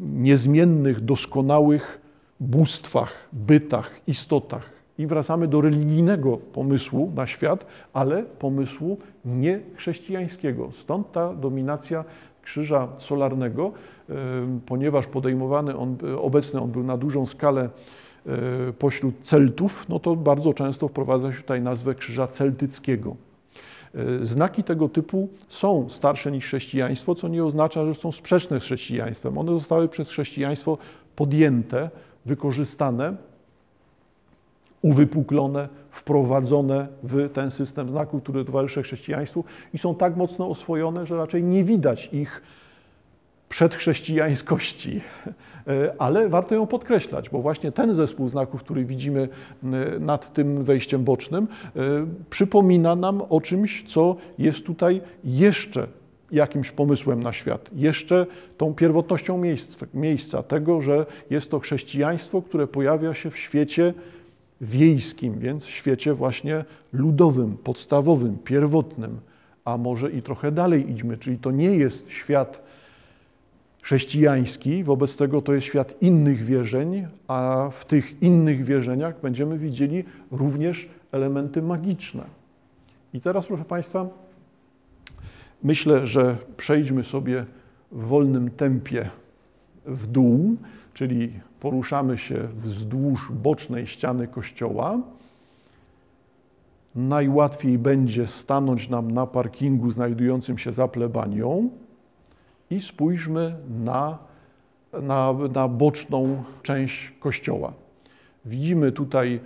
niezmiennych, 0.00 1.00
doskonałych 1.00 2.00
bóstwach, 2.40 3.28
bytach, 3.32 4.00
istotach. 4.06 4.70
I 4.98 5.06
wracamy 5.06 5.48
do 5.48 5.60
religijnego 5.60 6.36
pomysłu 6.36 7.12
na 7.16 7.26
świat, 7.26 7.66
ale 7.92 8.22
pomysłu 8.22 8.98
niechrześcijańskiego. 9.24 10.70
Stąd 10.72 11.12
ta 11.12 11.34
dominacja 11.34 12.04
krzyża 12.42 12.88
solarnego, 12.98 13.72
ponieważ 14.66 15.06
podejmowany 15.06 15.76
on, 15.76 15.96
obecny 16.18 16.60
on 16.60 16.70
był 16.70 16.82
na 16.82 16.96
dużą 16.96 17.26
skalę 17.26 17.68
e, 18.26 18.72
pośród 18.72 19.14
Celtów, 19.22 19.88
no 19.88 19.98
to 19.98 20.16
bardzo 20.16 20.54
często 20.54 20.88
wprowadza 20.88 21.32
się 21.32 21.40
tutaj 21.40 21.62
nazwę 21.62 21.94
krzyża 21.94 22.26
celtyckiego. 22.26 23.16
E, 23.94 24.24
znaki 24.24 24.64
tego 24.64 24.88
typu 24.88 25.28
są 25.48 25.88
starsze 25.88 26.32
niż 26.32 26.44
chrześcijaństwo, 26.44 27.14
co 27.14 27.28
nie 27.28 27.44
oznacza, 27.44 27.86
że 27.86 27.94
są 27.94 28.12
sprzeczne 28.12 28.60
z 28.60 28.62
chrześcijaństwem. 28.62 29.38
One 29.38 29.52
zostały 29.52 29.88
przez 29.88 30.08
chrześcijaństwo 30.08 30.78
podjęte, 31.16 31.90
wykorzystane 32.26 33.16
uwypuklone, 34.82 35.68
wprowadzone 35.90 36.88
w 37.02 37.32
ten 37.32 37.50
system 37.50 37.90
znaków, 37.90 38.22
który 38.22 38.44
towarzyszy 38.44 38.82
chrześcijaństwu 38.82 39.44
i 39.74 39.78
są 39.78 39.94
tak 39.94 40.16
mocno 40.16 40.48
oswojone, 40.48 41.06
że 41.06 41.16
raczej 41.16 41.42
nie 41.42 41.64
widać 41.64 42.08
ich 42.12 42.42
przedchrześcijańskości. 43.54 45.00
E, 45.66 45.94
ale 45.98 46.28
warto 46.28 46.54
ją 46.54 46.66
podkreślać, 46.66 47.30
bo 47.30 47.42
właśnie 47.42 47.72
ten 47.72 47.94
zespół 47.94 48.28
znaków, 48.28 48.62
który 48.62 48.84
widzimy 48.84 49.28
e, 49.62 49.68
nad 50.00 50.32
tym 50.32 50.64
wejściem 50.64 51.04
bocznym, 51.04 51.48
e, 51.76 51.80
przypomina 52.30 52.96
nam 52.96 53.22
o 53.28 53.40
czymś, 53.40 53.84
co 53.86 54.16
jest 54.38 54.64
tutaj 54.64 55.00
jeszcze 55.24 55.86
jakimś 56.32 56.70
pomysłem 56.70 57.22
na 57.22 57.32
świat, 57.32 57.70
jeszcze 57.76 58.26
tą 58.56 58.74
pierwotnością 58.74 59.42
miejsca, 59.94 60.42
tego, 60.42 60.80
że 60.80 61.06
jest 61.30 61.50
to 61.50 61.60
chrześcijaństwo, 61.60 62.42
które 62.42 62.66
pojawia 62.66 63.14
się 63.14 63.30
w 63.30 63.38
świecie 63.38 63.94
wiejskim, 64.60 65.38
więc 65.38 65.64
w 65.64 65.70
świecie 65.70 66.14
właśnie 66.14 66.64
ludowym, 66.92 67.56
podstawowym, 67.56 68.38
pierwotnym, 68.44 69.20
a 69.64 69.78
może 69.78 70.10
i 70.10 70.22
trochę 70.22 70.52
dalej 70.52 70.90
idźmy, 70.90 71.16
czyli 71.18 71.38
to 71.38 71.50
nie 71.50 71.76
jest 71.76 72.10
świat 72.10 72.63
chrześcijański, 73.84 74.84
wobec 74.84 75.16
tego 75.16 75.42
to 75.42 75.54
jest 75.54 75.66
świat 75.66 76.02
innych 76.02 76.44
wierzeń, 76.44 77.06
a 77.28 77.68
w 77.72 77.84
tych 77.84 78.22
innych 78.22 78.64
wierzeniach 78.64 79.20
będziemy 79.20 79.58
widzieli 79.58 80.04
również 80.30 80.88
elementy 81.12 81.62
magiczne. 81.62 82.24
I 83.14 83.20
teraz, 83.20 83.46
proszę 83.46 83.64
Państwa, 83.64 84.06
myślę, 85.62 86.06
że 86.06 86.36
przejdźmy 86.56 87.04
sobie 87.04 87.44
w 87.92 88.04
wolnym 88.04 88.50
tempie 88.50 89.10
w 89.86 90.06
dół, 90.06 90.56
czyli 90.94 91.32
poruszamy 91.60 92.18
się 92.18 92.48
wzdłuż 92.56 93.32
bocznej 93.32 93.86
ściany 93.86 94.28
kościoła. 94.28 94.98
Najłatwiej 96.94 97.78
będzie 97.78 98.26
stanąć 98.26 98.88
nam 98.88 99.10
na 99.10 99.26
parkingu 99.26 99.90
znajdującym 99.90 100.58
się 100.58 100.72
za 100.72 100.88
plebanią 100.88 101.70
i 102.74 102.80
spójrzmy 102.80 103.54
na, 103.84 104.18
na, 105.02 105.34
na 105.54 105.68
boczną 105.68 106.44
część 106.62 107.12
kościoła. 107.20 107.72
Widzimy 108.44 108.92
tutaj 108.92 109.40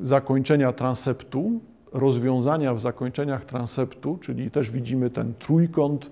zakończenia 0.00 0.72
transeptu, 0.72 1.60
rozwiązania 1.92 2.74
w 2.74 2.80
zakończeniach 2.80 3.44
transeptu, 3.44 4.18
czyli 4.20 4.50
też 4.50 4.70
widzimy 4.70 5.10
ten 5.10 5.34
trójkąt, 5.38 6.10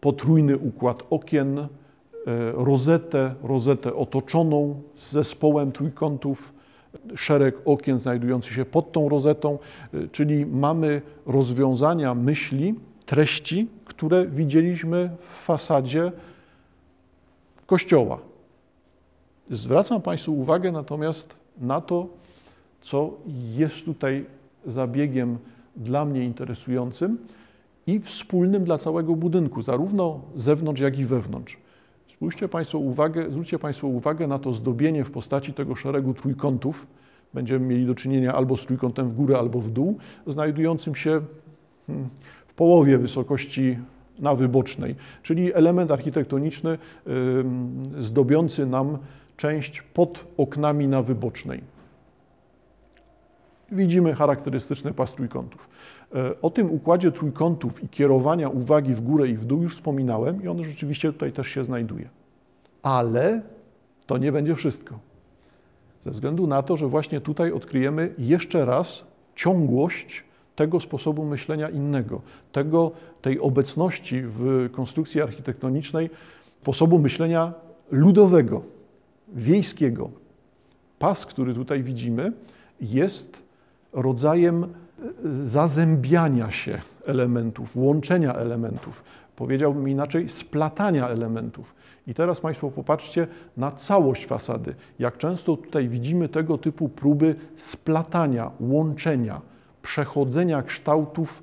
potrójny 0.00 0.58
układ 0.58 1.02
okien, 1.10 1.68
E, 2.26 2.52
rozetę, 2.52 3.34
rozetę 3.42 3.94
otoczoną 3.94 4.82
z 4.96 5.12
zespołem 5.12 5.72
trójkątów, 5.72 6.54
szereg 7.14 7.56
okien 7.64 7.98
znajdujących 7.98 8.52
się 8.52 8.64
pod 8.64 8.92
tą 8.92 9.08
rozetą, 9.08 9.58
e, 9.94 10.08
czyli 10.08 10.46
mamy 10.46 11.02
rozwiązania 11.26 12.14
myśli, 12.14 12.74
treści, 13.06 13.68
które 14.02 14.26
widzieliśmy 14.26 15.10
w 15.18 15.44
fasadzie 15.44 16.12
kościoła. 17.66 18.18
Zwracam 19.50 20.02
Państwu 20.02 20.38
uwagę 20.38 20.72
natomiast 20.72 21.36
na 21.60 21.80
to, 21.80 22.08
co 22.80 23.10
jest 23.56 23.84
tutaj 23.84 24.26
zabiegiem 24.66 25.38
dla 25.76 26.04
mnie 26.04 26.24
interesującym 26.24 27.18
i 27.86 28.00
wspólnym 28.00 28.64
dla 28.64 28.78
całego 28.78 29.16
budynku, 29.16 29.62
zarówno 29.62 30.20
zewnątrz, 30.36 30.80
jak 30.80 30.98
i 30.98 31.04
wewnątrz. 31.04 31.56
Spójrzcie 32.08 32.48
Państwo 32.48 32.78
uwagę, 32.78 33.30
zwróćcie 33.30 33.58
Państwo 33.58 33.86
uwagę 33.86 34.26
na 34.26 34.38
to 34.38 34.52
zdobienie 34.52 35.04
w 35.04 35.10
postaci 35.10 35.54
tego 35.54 35.76
szeregu 35.76 36.14
trójkątów. 36.14 36.86
Będziemy 37.34 37.66
mieli 37.66 37.86
do 37.86 37.94
czynienia 37.94 38.34
albo 38.34 38.56
z 38.56 38.66
trójkątem 38.66 39.08
w 39.08 39.14
górę, 39.14 39.38
albo 39.38 39.60
w 39.60 39.70
dół, 39.70 39.98
znajdującym 40.26 40.94
się 40.94 41.20
hmm, 41.86 42.08
w 42.46 42.54
połowie 42.54 42.98
wysokości 42.98 43.78
nawy 44.22 44.48
bocznej, 44.48 44.96
czyli 45.22 45.54
element 45.54 45.90
architektoniczny 45.90 46.78
zdobiący 47.98 48.66
nam 48.66 48.98
część 49.36 49.82
pod 49.82 50.24
oknami 50.36 50.88
nawy 50.88 51.14
bocznej. 51.14 51.62
Widzimy 53.72 54.14
charakterystyczny 54.14 54.92
pas 54.92 55.12
trójkątów. 55.12 55.68
E, 56.14 56.40
o 56.40 56.50
tym 56.50 56.70
układzie 56.70 57.12
trójkątów 57.12 57.84
i 57.84 57.88
kierowania 57.88 58.48
uwagi 58.48 58.94
w 58.94 59.00
górę 59.00 59.28
i 59.28 59.36
w 59.36 59.44
dół 59.44 59.62
już 59.62 59.74
wspominałem 59.74 60.42
i 60.42 60.48
on 60.48 60.64
rzeczywiście 60.64 61.12
tutaj 61.12 61.32
też 61.32 61.46
się 61.48 61.64
znajduje. 61.64 62.08
Ale 62.82 63.42
to 64.06 64.18
nie 64.18 64.32
będzie 64.32 64.54
wszystko. 64.54 64.98
Ze 66.00 66.10
względu 66.10 66.46
na 66.46 66.62
to, 66.62 66.76
że 66.76 66.86
właśnie 66.86 67.20
tutaj 67.20 67.52
odkryjemy 67.52 68.14
jeszcze 68.18 68.64
raz 68.64 69.04
ciągłość 69.34 70.24
tego 70.56 70.80
sposobu 70.80 71.24
myślenia 71.24 71.68
innego, 71.68 72.20
tego, 72.52 72.90
tej 73.22 73.40
obecności 73.40 74.22
w 74.24 74.68
konstrukcji 74.72 75.20
architektonicznej 75.20 76.10
sposobu 76.62 76.98
myślenia 76.98 77.52
ludowego, 77.90 78.62
wiejskiego. 79.28 80.10
Pas, 80.98 81.26
który 81.26 81.54
tutaj 81.54 81.82
widzimy, 81.82 82.32
jest 82.80 83.42
rodzajem 83.92 84.66
zazębiania 85.24 86.50
się 86.50 86.80
elementów, 87.06 87.76
łączenia 87.76 88.34
elementów, 88.34 89.04
powiedziałbym 89.36 89.88
inaczej, 89.88 90.28
splatania 90.28 91.08
elementów. 91.08 91.74
I 92.06 92.14
teraz 92.14 92.40
Państwo 92.40 92.70
popatrzcie 92.70 93.26
na 93.56 93.72
całość 93.72 94.26
fasady. 94.26 94.74
Jak 94.98 95.18
często 95.18 95.56
tutaj 95.56 95.88
widzimy 95.88 96.28
tego 96.28 96.58
typu 96.58 96.88
próby 96.88 97.34
splatania, 97.54 98.50
łączenia, 98.60 99.40
przechodzenia 99.82 100.62
kształtów 100.62 101.42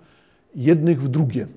jednych 0.56 1.02
w 1.02 1.08
drugie. 1.08 1.48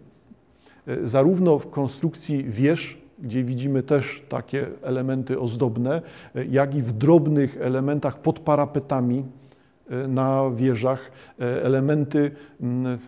E, 0.87 1.07
zarówno 1.07 1.59
w 1.59 1.71
konstrukcji 1.71 2.45
wież, 2.45 2.99
gdzie 3.19 3.45
widzimy 3.45 3.83
też 3.83 4.23
takie 4.29 4.67
elementy 4.83 5.41
ozdobne, 5.41 6.03
e, 6.35 6.45
jak 6.45 6.75
i 6.75 6.83
w 6.83 6.93
drobnych 6.93 7.59
elementach 7.61 8.19
pod 8.19 8.41
parapetami 8.41 9.25
e, 9.91 10.09
na 10.09 10.51
wieżach, 10.55 11.11
elementy 11.39 12.31
mm, 12.61 12.99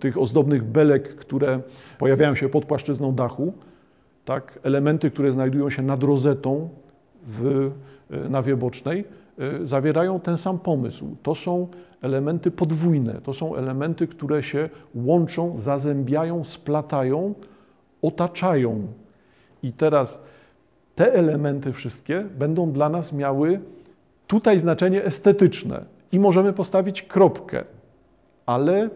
tych 0.00 0.18
ozdobnych 0.18 0.64
belek, 0.64 1.16
które 1.16 1.60
pojawiają 1.98 2.34
się 2.34 2.48
pod 2.48 2.66
płaszczyzną 2.66 3.14
dachu, 3.14 3.52
tak, 4.24 4.58
elementy, 4.62 5.10
które 5.10 5.30
znajdują 5.30 5.70
się 5.70 5.82
nad 5.82 6.02
rozetą 6.02 6.68
w 7.26 7.70
nawie 8.30 8.56
bocznej, 8.56 9.04
zawierają 9.62 10.20
ten 10.20 10.38
sam 10.38 10.58
pomysł. 10.58 11.16
To 11.22 11.34
są 11.34 11.68
elementy 12.02 12.50
podwójne. 12.50 13.20
To 13.24 13.34
są 13.34 13.56
elementy, 13.56 14.06
które 14.06 14.42
się 14.42 14.68
łączą, 14.94 15.58
zazębiają, 15.58 16.44
splatają, 16.44 17.34
otaczają. 18.02 18.86
I 19.62 19.72
teraz 19.72 20.20
te 20.94 21.14
elementy 21.14 21.72
wszystkie 21.72 22.24
będą 22.38 22.72
dla 22.72 22.88
nas 22.88 23.12
miały 23.12 23.60
tutaj 24.26 24.58
znaczenie 24.58 25.04
estetyczne 25.04 25.84
i 26.12 26.18
możemy 26.18 26.52
postawić 26.52 27.02
kropkę. 27.02 27.64
Ale 28.46 28.90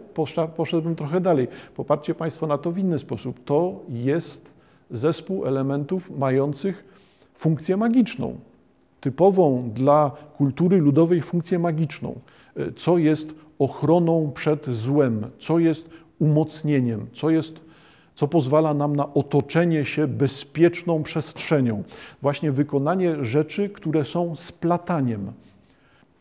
poszedłbym 0.57 0.97
trochę 0.97 1.21
dalej. 1.21 1.49
Popatrzcie 1.77 2.15
Państwo 2.15 2.47
na 2.47 2.59
to 2.59 2.73
w 2.73 2.79
inny 2.79 2.99
sposób. 2.99 3.45
To 3.45 3.81
jest 3.89 4.51
zespół 4.91 5.47
elementów 5.47 6.11
mających 6.19 6.85
funkcję 7.35 7.77
magiczną, 7.77 8.37
typową 9.03 9.71
dla 9.75 10.11
kultury 10.37 10.79
ludowej 10.79 11.23
funkcję 11.23 11.59
magiczną 11.59 12.21
co 12.77 12.99
jest 12.99 13.35
ochroną 13.59 14.33
przed 14.35 14.67
złem, 14.67 15.27
co 15.39 15.59
jest 15.59 15.91
umocnieniem, 16.19 17.07
co 17.13 17.31
jest 17.31 17.61
co 18.15 18.29
pozwala 18.29 18.75
nam 18.75 18.97
na 18.97 19.15
otoczenie 19.15 19.85
się 19.85 20.07
bezpieczną 20.07 21.03
przestrzenią. 21.03 21.83
Właśnie 22.23 22.53
wykonanie 22.53 23.25
rzeczy, 23.25 23.69
które 23.69 24.05
są 24.05 24.37
splataniem. 24.37 25.33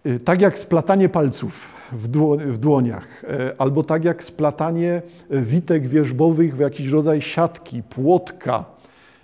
Y, 0.05 0.19
tak 0.19 0.41
jak 0.41 0.57
splatanie 0.57 1.09
palców 1.09 1.75
w, 1.91 2.57
dłoniach, 2.57 3.23
y, 3.23 3.57
albo 3.57 3.83
tak 3.83 4.03
jak 4.03 4.23
splatanie 4.23 5.01
witek 5.29 5.87
wierzbowych 5.87 6.55
w 6.55 6.59
jakiś 6.59 6.87
rodzaj 6.87 7.21
siatki, 7.21 7.83
płotka, 7.83 8.65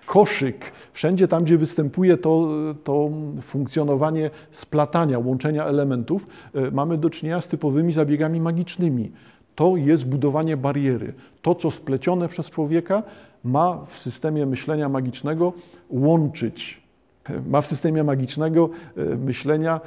koszyk, 0.08 0.72
wszędzie 0.94 1.28
tam, 1.28 1.44
gdzie 1.44 1.58
występuje 1.58 2.18
to, 2.18 2.48
to 2.84 3.10
funkcjonowanie 3.42 4.30
splatania, 4.52 5.20
łączenia 5.20 5.66
elementów, 5.66 6.28
e, 6.54 6.72
mamy 6.72 6.98
do 6.98 7.10
czynienia 7.10 7.42
z 7.42 7.48
typowymi 7.48 7.94
zabiegami 7.94 8.42
magicznymi. 8.42 9.12
To 9.56 9.78
jest 9.78 10.06
budowanie 10.06 10.58
bariery. 10.58 11.14
To, 11.42 11.56
co 11.56 11.72
splecione 11.72 12.28
przez 12.28 12.50
człowieka, 12.50 13.04
ma 13.44 13.86
w 13.86 14.00
systemie 14.00 14.46
myślenia 14.46 14.90
magicznego 14.90 15.54
łączyć, 15.90 16.82
e, 17.30 17.42
ma 17.42 17.62
w 17.62 17.68
systemie 17.68 18.04
magicznego 18.04 18.70
e, 18.98 19.16
myślenia 19.16 19.82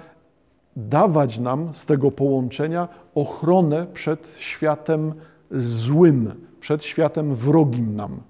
dawać 0.76 1.38
nam 1.38 1.74
z 1.74 1.86
tego 1.86 2.10
połączenia 2.10 2.88
ochronę 3.14 3.86
przed 3.92 4.28
światem 4.38 5.14
złym, 5.50 6.32
przed 6.60 6.84
światem 6.84 7.34
wrogim 7.34 7.96
nam. 7.96 8.29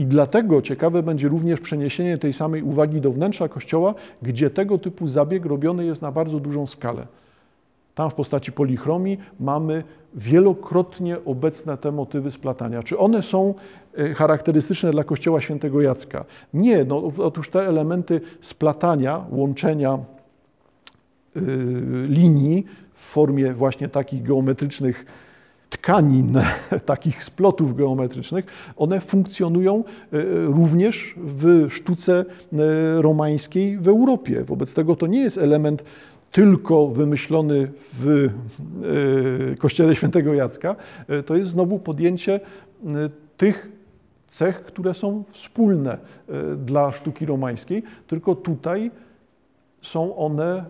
I 0.00 0.06
dlatego 0.06 0.62
ciekawe 0.62 1.02
będzie 1.02 1.28
również 1.28 1.60
przeniesienie 1.60 2.18
tej 2.18 2.32
samej 2.32 2.62
uwagi 2.62 3.00
do 3.00 3.12
wnętrza 3.12 3.48
kościoła, 3.48 3.94
gdzie 4.22 4.50
tego 4.50 4.78
typu 4.78 5.08
zabieg 5.08 5.46
robiony 5.46 5.84
jest 5.84 6.02
na 6.02 6.12
bardzo 6.12 6.40
dużą 6.40 6.66
skalę. 6.66 7.06
Tam 7.94 8.10
w 8.10 8.14
postaci 8.14 8.52
polichromii 8.52 9.18
mamy 9.40 9.84
wielokrotnie 10.14 11.16
obecne 11.24 11.76
te 11.76 11.92
motywy 11.92 12.30
splatania. 12.30 12.82
Czy 12.82 12.98
one 12.98 13.22
są 13.22 13.54
e, 13.94 14.14
charakterystyczne 14.14 14.90
dla 14.90 15.04
kościoła 15.04 15.40
świętego 15.40 15.80
Jacka? 15.80 16.24
Nie, 16.54 16.84
no, 16.84 17.12
otóż 17.18 17.50
te 17.50 17.68
elementy 17.68 18.20
splatania, 18.40 19.24
łączenia 19.30 19.98
yy, 21.34 21.42
linii 22.06 22.66
w 22.94 23.00
formie 23.00 23.54
właśnie 23.54 23.88
takich 23.88 24.22
geometrycznych 24.22 25.06
tkanin, 25.70 26.38
takich 26.86 27.24
splotów 27.24 27.76
geometrycznych, 27.76 28.44
one 28.76 29.00
funkcjonują 29.00 29.84
e, 30.12 30.22
również 30.46 31.14
w 31.16 31.66
sztuce 31.70 32.24
e, 32.52 33.02
romańskiej 33.02 33.78
w 33.78 33.88
Europie. 33.88 34.44
Wobec 34.44 34.74
tego 34.74 34.96
to 34.96 35.06
nie 35.06 35.20
jest 35.20 35.38
element 35.38 35.84
tylko 36.32 36.88
wymyślony 36.88 37.70
w 37.92 38.28
e, 39.52 39.56
kościele 39.56 39.96
świętego 39.96 40.34
Jacka, 40.34 40.76
to 41.26 41.36
jest 41.36 41.50
znowu 41.50 41.78
podjęcie 41.78 42.40
tych 43.36 43.68
cech, 44.28 44.64
które 44.64 44.94
są 44.94 45.24
wspólne 45.30 45.98
dla 46.56 46.92
sztuki 46.92 47.26
romańskiej, 47.26 47.82
tylko 48.06 48.34
tutaj 48.34 48.90
są 49.82 50.16
one 50.16 50.64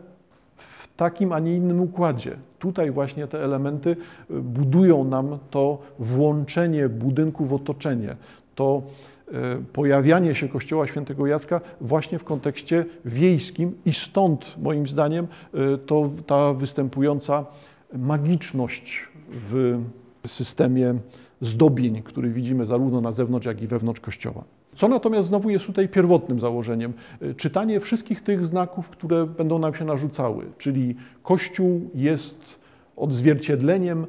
w 0.57 0.89
takim, 0.97 1.33
a 1.33 1.39
nie 1.39 1.57
innym 1.57 1.81
układzie 1.81 2.37
tutaj 2.61 2.91
właśnie 2.91 3.27
te 3.27 3.45
elementy 3.45 3.91
y, 4.31 4.41
budują 4.43 5.05
nam 5.05 5.39
to 5.51 5.79
włączenie 5.99 6.89
budynku 6.89 7.47
w 7.47 7.55
otoczenie, 7.55 8.17
to 8.55 8.83
y, 9.29 9.33
pojawianie 9.73 10.35
się 10.35 10.49
Kościoła 10.49 10.87
Świętego 10.87 11.27
Jacka 11.27 11.61
właśnie 11.81 12.19
w 12.19 12.25
kontekście 12.25 12.85
wiejskim 13.05 13.73
i 13.85 13.95
stąd 13.95 14.57
moim 14.59 14.87
zdaniem 14.87 15.27
y, 15.75 15.79
to 15.79 16.11
ta 16.27 16.55
występująca 16.55 17.45
magiczność 17.93 19.09
w 19.31 19.81
systemie 20.27 20.95
zdobień, 21.41 22.03
który 22.03 22.31
widzimy 22.31 22.67
zarówno 22.67 23.01
na 23.01 23.13
zewnątrz, 23.13 23.47
jak 23.47 23.63
i 23.63 23.67
wewnątrz 23.67 24.01
Kościoła. 24.01 24.45
Co 24.81 24.89
natomiast 24.89 25.29
znowu 25.29 25.51
jest 25.51 25.67
tutaj 25.67 25.89
pierwotnym 25.89 26.41
założeniem? 26.41 26.93
Czytanie 27.37 27.81
wszystkich 27.81 28.21
tych 28.21 28.47
znaków, 28.47 28.89
które 28.89 29.27
będą 29.27 29.59
nam 29.59 29.75
się 29.75 29.85
narzucały, 29.85 30.45
czyli 30.59 30.97
Kościół 31.23 31.91
jest 31.95 32.59
odzwierciedleniem 32.97 34.07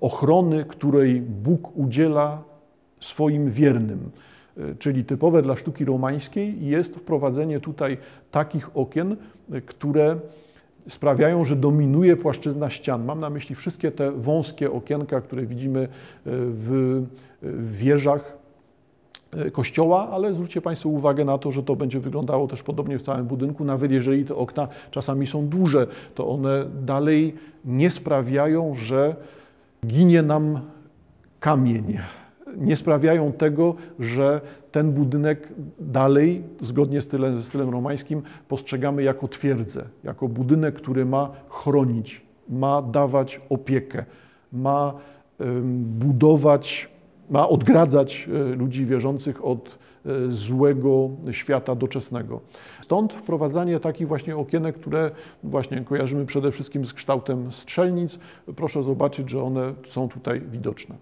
ochrony, 0.00 0.64
której 0.64 1.20
Bóg 1.20 1.76
udziela 1.76 2.42
swoim 3.00 3.50
wiernym. 3.50 4.10
Czyli 4.78 5.04
typowe 5.04 5.42
dla 5.42 5.56
sztuki 5.56 5.84
romańskiej 5.84 6.66
jest 6.66 6.96
wprowadzenie 6.96 7.60
tutaj 7.60 7.98
takich 8.30 8.76
okien, 8.76 9.16
które 9.66 10.16
sprawiają, 10.88 11.44
że 11.44 11.56
dominuje 11.56 12.16
płaszczyzna 12.16 12.70
ścian. 12.70 13.04
Mam 13.04 13.20
na 13.20 13.30
myśli 13.30 13.54
wszystkie 13.54 13.90
te 13.90 14.12
wąskie 14.12 14.72
okienka, 14.72 15.20
które 15.20 15.46
widzimy 15.46 15.88
w 16.24 17.02
wieżach 17.72 18.37
E, 18.37 18.37
kościoła, 19.52 20.08
ale 20.10 20.34
zwróćcie 20.34 20.60
Państwo 20.60 20.88
uwagę 20.88 21.24
na 21.24 21.38
to, 21.38 21.52
że 21.52 21.62
to 21.62 21.76
będzie 21.76 22.00
wyglądało 22.00 22.48
też 22.48 22.62
podobnie 22.62 22.98
w 22.98 23.02
całym 23.02 23.26
budynku. 23.26 23.64
Nawet 23.64 23.90
jeżeli 23.92 24.24
te 24.24 24.34
okna 24.34 24.68
czasami 24.90 25.26
są 25.26 25.48
duże, 25.48 25.86
to 26.14 26.28
one 26.28 26.64
dalej 26.82 27.34
nie 27.64 27.90
sprawiają, 27.90 28.74
że 28.74 29.16
ginie 29.86 30.22
nam 30.22 30.60
kamień. 31.40 31.98
Nie 32.56 32.76
sprawiają 32.76 33.32
tego, 33.32 33.74
że 33.98 34.40
ten 34.72 34.92
budynek 34.92 35.48
dalej, 35.80 36.42
zgodnie 36.60 37.00
z 37.00 37.10
ze 37.36 37.42
stylem 37.42 37.70
romańskim, 37.70 38.22
postrzegamy 38.48 39.02
jako 39.02 39.28
twierdzę, 39.28 39.84
jako 40.04 40.28
budynek, 40.28 40.74
który 40.74 41.04
ma 41.04 41.30
chronić, 41.48 42.22
ma 42.48 42.82
dawać 42.82 43.40
opiekę, 43.48 44.04
ma 44.52 44.94
budować 45.74 46.88
ma 47.30 47.48
odgradzać 47.48 48.28
e, 48.52 48.56
ludzi 48.56 48.86
wierzących 48.86 49.44
od 49.44 49.78
e, 50.06 50.32
złego 50.32 51.10
świata 51.30 51.74
doczesnego. 51.74 52.40
Stąd 52.82 53.14
wprowadzanie 53.14 53.80
takich 53.80 54.08
właśnie 54.08 54.36
okienek, 54.36 54.76
które 54.76 55.10
właśnie 55.42 55.80
kojarzymy 55.80 56.26
przede 56.26 56.52
wszystkim 56.52 56.84
z 56.84 56.94
kształtem 56.94 57.52
strzelnic. 57.52 58.18
Proszę 58.56 58.82
zobaczyć, 58.82 59.30
że 59.30 59.42
one 59.42 59.74
są 59.86 60.08
tutaj 60.08 60.40
widoczne. 60.40 60.94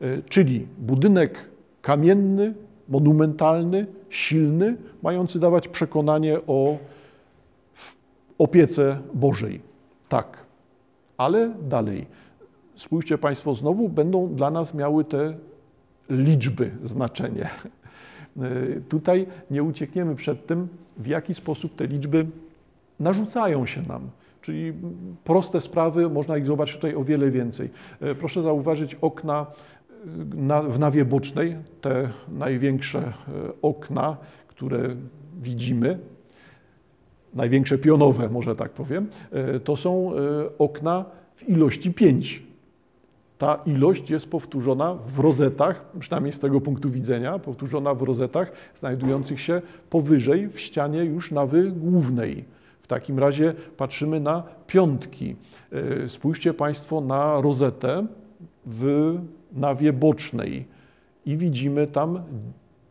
E, 0.00 0.22
czyli 0.22 0.66
budynek 0.78 1.48
kamienny, 1.82 2.54
monumentalny, 2.88 3.86
silny, 4.08 4.76
mający 5.02 5.40
dawać 5.40 5.68
przekonanie 5.68 6.38
o 6.46 6.78
opiece 8.38 8.98
Bożej. 9.14 9.60
Tak, 10.08 10.36
ale 11.16 11.54
dalej. 11.62 12.06
Spójrzcie 12.76 13.18
Państwo, 13.18 13.54
znowu 13.54 13.88
będą 13.88 14.34
dla 14.34 14.50
nas 14.50 14.74
miały 14.74 15.04
te 15.04 15.34
liczby 16.10 16.70
znaczenie. 16.84 17.48
Tutaj 18.88 19.26
nie 19.50 19.62
uciekniemy 19.62 20.14
przed 20.14 20.46
tym, 20.46 20.68
w 20.98 21.06
jaki 21.06 21.34
sposób 21.34 21.76
te 21.76 21.86
liczby 21.86 22.26
narzucają 23.00 23.66
się 23.66 23.82
nam. 23.82 24.10
Czyli 24.40 24.72
proste 25.24 25.60
sprawy, 25.60 26.10
można 26.10 26.38
ich 26.38 26.46
zobaczyć 26.46 26.76
tutaj 26.76 26.94
o 26.94 27.04
wiele 27.04 27.30
więcej. 27.30 27.70
Proszę 28.18 28.42
zauważyć 28.42 28.94
okna 28.94 29.46
na, 30.34 30.62
w 30.62 30.78
nawie 30.78 31.04
bocznej, 31.04 31.56
te 31.80 32.10
największe 32.28 32.98
e, 32.98 33.12
okna, 33.62 34.16
które 34.48 34.96
widzimy, 35.40 35.98
największe 37.34 37.78
pionowe, 37.78 38.28
może 38.28 38.56
tak 38.56 38.70
powiem, 38.70 39.08
e, 39.32 39.60
to 39.60 39.76
są 39.76 40.12
e, 40.12 40.18
okna 40.58 41.04
w 41.36 41.48
ilości 41.48 41.92
5. 41.92 42.42
Ta 43.38 43.54
ilość 43.66 44.10
jest 44.10 44.30
powtórzona 44.30 44.94
w 44.94 45.18
rozetach, 45.18 45.84
przynajmniej 45.98 46.32
z 46.32 46.38
tego 46.38 46.60
punktu 46.60 46.90
widzenia, 46.90 47.38
powtórzona 47.38 47.94
w 47.94 48.02
rozetach 48.02 48.52
znajdujących 48.74 49.40
się 49.40 49.62
powyżej 49.90 50.48
w 50.48 50.60
ścianie 50.60 51.04
już 51.04 51.32
nawy 51.32 51.70
głównej. 51.70 52.44
W 52.82 52.86
takim 52.86 53.18
razie 53.18 53.54
patrzymy 53.76 54.20
na 54.20 54.42
piątki. 54.66 55.36
Spójrzcie 56.06 56.54
Państwo 56.54 57.00
na 57.00 57.40
rozetę 57.40 58.06
w 58.66 59.14
nawie 59.52 59.92
bocznej 59.92 60.64
i 61.26 61.36
widzimy 61.36 61.86
tam 61.86 62.22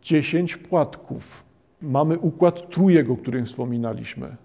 10 0.02 0.58
płatków. 0.58 1.44
Mamy 1.82 2.20
układ 2.20 2.70
trójek, 2.70 3.10
o 3.10 3.18
którym 3.18 3.46
wspominaliśmy. 3.46 4.36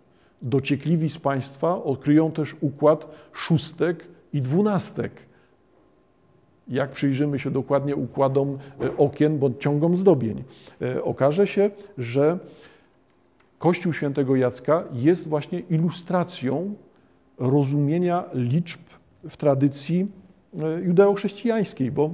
Dociekliwi 0.42 1.08
z 1.08 1.18
Państwa 1.18 1.82
odkryją 1.82 2.32
też 2.32 2.56
układ 2.60 3.08
szóstek 3.32 4.08
i 4.32 4.42
dwunastek. 4.42 5.12
Jak 6.68 6.90
przyjrzymy 6.90 7.38
się 7.38 7.50
dokładnie 7.50 7.96
układom 7.96 8.58
e, 8.80 8.96
okien 8.96 9.38
bądź 9.38 9.62
ciągom 9.62 9.96
zdobień, 9.96 10.44
e, 10.82 11.02
okaże 11.04 11.46
się, 11.46 11.70
że 11.98 12.38
Kościół 13.58 13.92
świętego 13.92 14.36
Jacka 14.36 14.84
jest 14.92 15.28
właśnie 15.28 15.60
ilustracją 15.60 16.74
rozumienia 17.38 18.24
liczb 18.34 18.80
w 19.28 19.36
tradycji 19.36 20.06
E, 20.56 20.80
judeo-chrześcijańskiej, 20.80 21.90
bo 21.90 22.10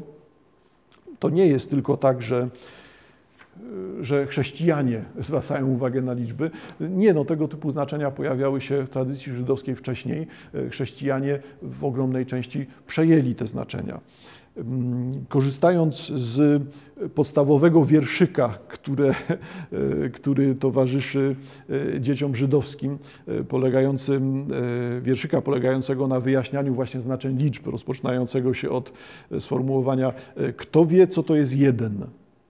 to 1.18 1.30
nie 1.30 1.46
jest 1.46 1.70
tylko 1.70 1.96
tak, 1.96 2.22
że, 2.22 2.48
że 4.00 4.26
chrześcijanie 4.26 5.04
zwracają 5.20 5.66
uwagę 5.66 6.02
na 6.02 6.12
liczby. 6.12 6.50
Nie, 6.80 7.14
no 7.14 7.24
tego 7.24 7.48
typu 7.48 7.70
znaczenia 7.70 8.10
pojawiały 8.10 8.60
się 8.60 8.84
w 8.84 8.88
tradycji 8.90 9.32
żydowskiej 9.32 9.74
wcześniej. 9.74 10.26
Chrześcijanie 10.70 11.38
w 11.62 11.84
ogromnej 11.84 12.26
części 12.26 12.66
przejęli 12.86 13.34
te 13.34 13.46
znaczenia. 13.46 14.00
Mm, 14.56 15.24
korzystając 15.28 16.06
z 16.06 16.62
podstawowego 17.14 17.84
wierszyka, 17.84 18.58
które, 18.68 19.14
e, 20.04 20.10
który 20.10 20.54
towarzyszy 20.54 21.36
e, 21.96 22.00
dzieciom 22.00 22.34
żydowskim, 22.34 22.98
e, 23.26 23.44
polegającym, 23.44 24.48
wierszyka 25.02 25.42
polegającego 25.42 26.08
na 26.08 26.20
wyjaśnianiu 26.20 26.74
właśnie 26.74 27.00
znaczeń 27.00 27.38
liczb, 27.38 27.66
rozpoczynającego 27.66 28.54
się 28.54 28.70
od 28.70 28.92
sformułowania 29.40 30.12
kto 30.56 30.86
wie, 30.86 31.06
co 31.06 31.22
to 31.22 31.36
jest 31.36 31.56
jeden. 31.56 32.06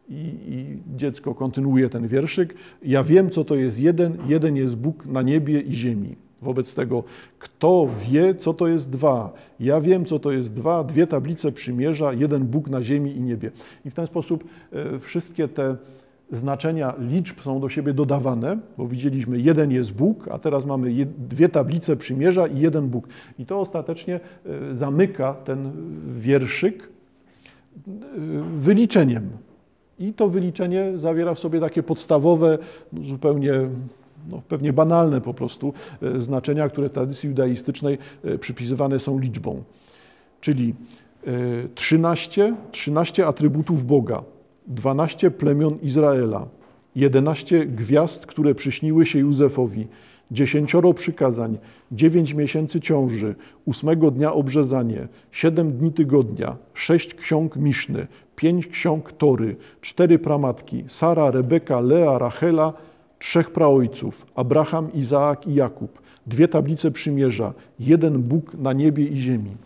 I, 0.09 0.15
I, 0.49 0.79
dziecko 0.97 1.35
kontynuuje 1.35 1.89
ten 1.89 2.09
wierszyk. 2.09 2.55
Ja 2.83 3.05
wiem, 3.05 3.31
co 3.31 3.45
to 3.45 3.55
jest 3.55 3.81
jeden. 3.81 4.19
Jeden 4.27 4.57
jest 4.57 4.77
Bóg 4.77 5.07
na 5.07 5.23
niebie 5.23 5.61
i 5.61 5.73
ziemi. 5.73 6.17
Wobec 6.45 6.75
tego, 6.75 7.05
kto 7.39 7.89
wie, 8.09 8.35
co 8.35 8.55
to 8.55 8.69
jest 8.69 8.91
dwa? 8.91 9.33
Ja 9.61 9.81
wiem, 9.81 10.05
co 10.05 10.19
to 10.19 10.33
jest 10.33 10.53
dwa, 10.53 10.85
dwie 10.85 11.07
tablice 11.07 11.53
przymierza, 11.53 12.13
jeden 12.13 12.47
Bóg 12.47 12.69
na 12.69 12.83
ziemi 12.83 13.17
i 13.17 13.21
niebie. 13.21 13.51
I 13.85 13.91
w 13.91 13.95
ten 13.95 14.07
sposób 14.07 14.45
e, 14.73 14.99
wszystkie 14.99 15.49
te 15.49 15.77
znaczenia 16.31 16.95
liczb 16.99 17.41
są 17.41 17.61
do 17.61 17.69
siebie 17.69 17.95
dodawane, 17.95 18.59
bo 18.79 18.87
widzieliśmy, 18.87 19.41
jeden 19.41 19.71
jest 19.71 19.93
Bóg, 19.93 20.29
a 20.31 20.39
teraz 20.39 20.67
mamy 20.67 21.07
dwie 21.29 21.49
tablice 21.49 21.97
przymierza 21.97 22.47
i 22.47 22.61
jeden 22.61 22.89
Bóg. 22.89 23.09
I 23.39 23.47
to 23.47 23.61
ostatecznie 23.61 24.21
e, 24.47 24.75
zamyka 24.77 25.35
ten 25.35 25.73
wierszyk 26.13 26.83
e, 26.83 27.91
wyliczeniem. 28.55 29.31
I 29.99 30.13
to 30.13 30.29
wyliczenie 30.29 30.93
zawiera 30.95 31.35
w 31.35 31.39
sobie 31.39 31.61
takie 31.61 31.83
podstawowe, 31.83 32.59
no, 32.93 33.03
zupełnie 33.03 33.53
no, 34.31 34.43
pewnie 34.49 34.73
banalne 34.73 35.21
po 35.21 35.35
prostu 35.35 35.73
e, 36.03 36.21
znaczenia, 36.21 36.69
które 36.69 36.89
w 36.89 36.93
tradycji 36.93 37.29
judaistycznej 37.29 37.99
e, 38.25 38.39
przypisywane 38.39 38.99
są 38.99 39.19
liczbą. 39.19 39.63
Czyli 40.41 40.75
13, 41.75 42.45
e, 42.45 42.55
13 42.71 43.27
atrybutów 43.27 43.87
Boga, 43.87 44.23
12 44.67 45.31
plemion 45.31 45.79
Izraela, 45.83 46.47
11 46.97 47.67
gwiazd, 47.67 48.27
które 48.27 48.55
przyśniły 48.55 49.07
się 49.07 49.19
Józefowi, 49.19 49.87
dziesięcioro 50.31 50.95
przykazań, 50.95 51.59
dziewięć 51.93 52.35
miesięcy 52.35 52.81
ciąży, 52.81 53.35
ósmego 53.65 54.11
dnia 54.11 54.33
obrzezanie, 54.33 55.09
siedem 55.33 55.73
dni 55.73 55.93
tygodnia, 55.93 56.57
sześć 56.75 57.15
ksiąg 57.15 57.57
Miszny, 57.57 58.07
pięć 58.37 58.67
ksiąg 58.67 59.13
Tory, 59.13 59.57
cztery 59.81 60.19
pramatki, 60.19 60.85
Sara, 60.87 61.31
Rebeka, 61.31 61.81
Lea, 61.81 62.19
Rachela, 62.19 62.73
trzech 63.25 63.51
praojców, 63.51 64.27
Abraham, 64.35 64.93
Izaak 64.93 65.47
i 65.47 65.55
Jakub, 65.55 66.03
dwie 66.27 66.49
tablice 66.49 66.91
przymierza, 66.91 67.53
jeden 67.81 68.23
Bóg 68.23 68.55
na 68.55 68.73
niebie 68.73 69.05
i 69.05 69.17
ziemi. 69.17 69.57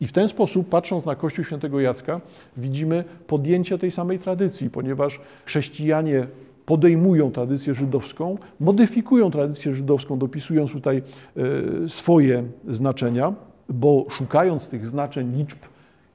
I 0.00 0.06
w 0.06 0.12
ten 0.12 0.28
sposób, 0.28 0.68
patrząc 0.68 1.06
na 1.06 1.14
Kościół 1.14 1.44
świętego 1.44 1.80
Jacka, 1.80 2.20
widzimy 2.56 3.04
podjęcie 3.26 3.78
tej 3.78 3.90
samej 3.90 4.18
tradycji, 4.18 4.70
ponieważ 4.70 5.20
chrześcijanie 5.44 6.26
podejmują 6.66 7.30
tradycję 7.30 7.74
żydowską, 7.74 8.38
modyfikują 8.60 9.30
tradycję 9.30 9.74
żydowską, 9.74 10.18
dopisując 10.18 10.72
tutaj 10.72 10.96
e, 10.96 11.88
swoje 11.88 12.44
znaczenia, 12.68 13.34
bo 13.68 14.06
szukając 14.10 14.66
tych 14.66 14.86
znaczeń 14.86 15.36
liczb, 15.36 15.58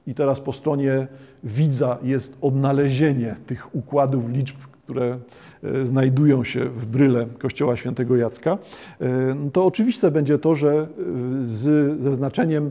i 0.06 0.14
teraz 0.14 0.40
po 0.40 0.52
stronie 0.52 1.06
widza 1.44 1.98
jest 2.02 2.36
odnalezienie 2.40 3.34
tych 3.46 3.74
układów 3.74 4.28
liczb, 4.28 4.56
które 4.84 5.18
e, 5.62 5.86
znajdują 5.86 6.44
się 6.44 6.64
w 6.64 6.86
bryle 6.86 7.26
Kościoła 7.38 7.76
Świętego 7.76 8.16
Jacka, 8.16 8.58
e, 9.00 9.06
to 9.52 9.64
oczywiste 9.64 10.10
będzie 10.10 10.38
to, 10.38 10.54
że 10.54 10.72
e, 10.72 10.86
z, 11.42 12.02
ze 12.02 12.14
znaczeniem 12.14 12.70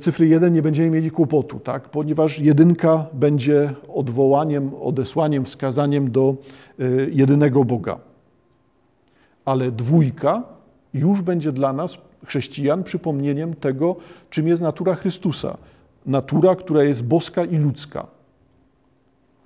cyfry 0.00 0.26
1 0.26 0.52
nie 0.52 0.62
będziemy 0.62 0.90
mieli 0.90 1.10
kłopotu, 1.10 1.60
tak? 1.60 1.88
ponieważ 1.88 2.38
jedynka 2.38 3.06
będzie 3.12 3.72
odwołaniem, 3.88 4.70
odesłaniem, 4.80 5.44
wskazaniem 5.44 6.10
do 6.10 6.36
jedynego 7.10 7.64
Boga. 7.64 7.98
Ale 9.44 9.70
dwójka 9.70 10.42
już 10.94 11.20
będzie 11.22 11.52
dla 11.52 11.72
nas, 11.72 11.98
chrześcijan, 12.26 12.84
przypomnieniem 12.84 13.54
tego, 13.54 13.96
czym 14.30 14.48
jest 14.48 14.62
natura 14.62 14.94
Chrystusa. 14.94 15.56
Natura, 16.06 16.56
która 16.56 16.84
jest 16.84 17.04
boska 17.04 17.44
i 17.44 17.56
ludzka. 17.56 18.06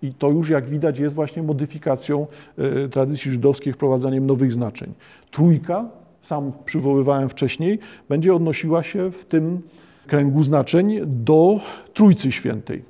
I 0.02 0.14
to 0.14 0.30
już, 0.30 0.50
jak 0.50 0.68
widać, 0.68 0.98
jest 0.98 1.14
właśnie 1.14 1.42
modyfikacją 1.42 2.26
e, 2.58 2.88
tradycji 2.88 3.30
żydowskiej, 3.30 3.72
wprowadzaniem 3.72 4.26
nowych 4.26 4.52
znaczeń. 4.52 4.92
Trójka, 5.30 5.88
sam 6.22 6.52
przywoływałem 6.64 7.28
wcześniej, 7.28 7.78
będzie 8.08 8.34
odnosiła 8.34 8.82
się 8.82 9.10
w 9.10 9.24
tym 9.24 9.62
kręgu 10.06 10.42
znaczeń 10.42 11.00
do 11.06 11.60
Trójcy 11.94 12.32
Świętej. 12.32 12.82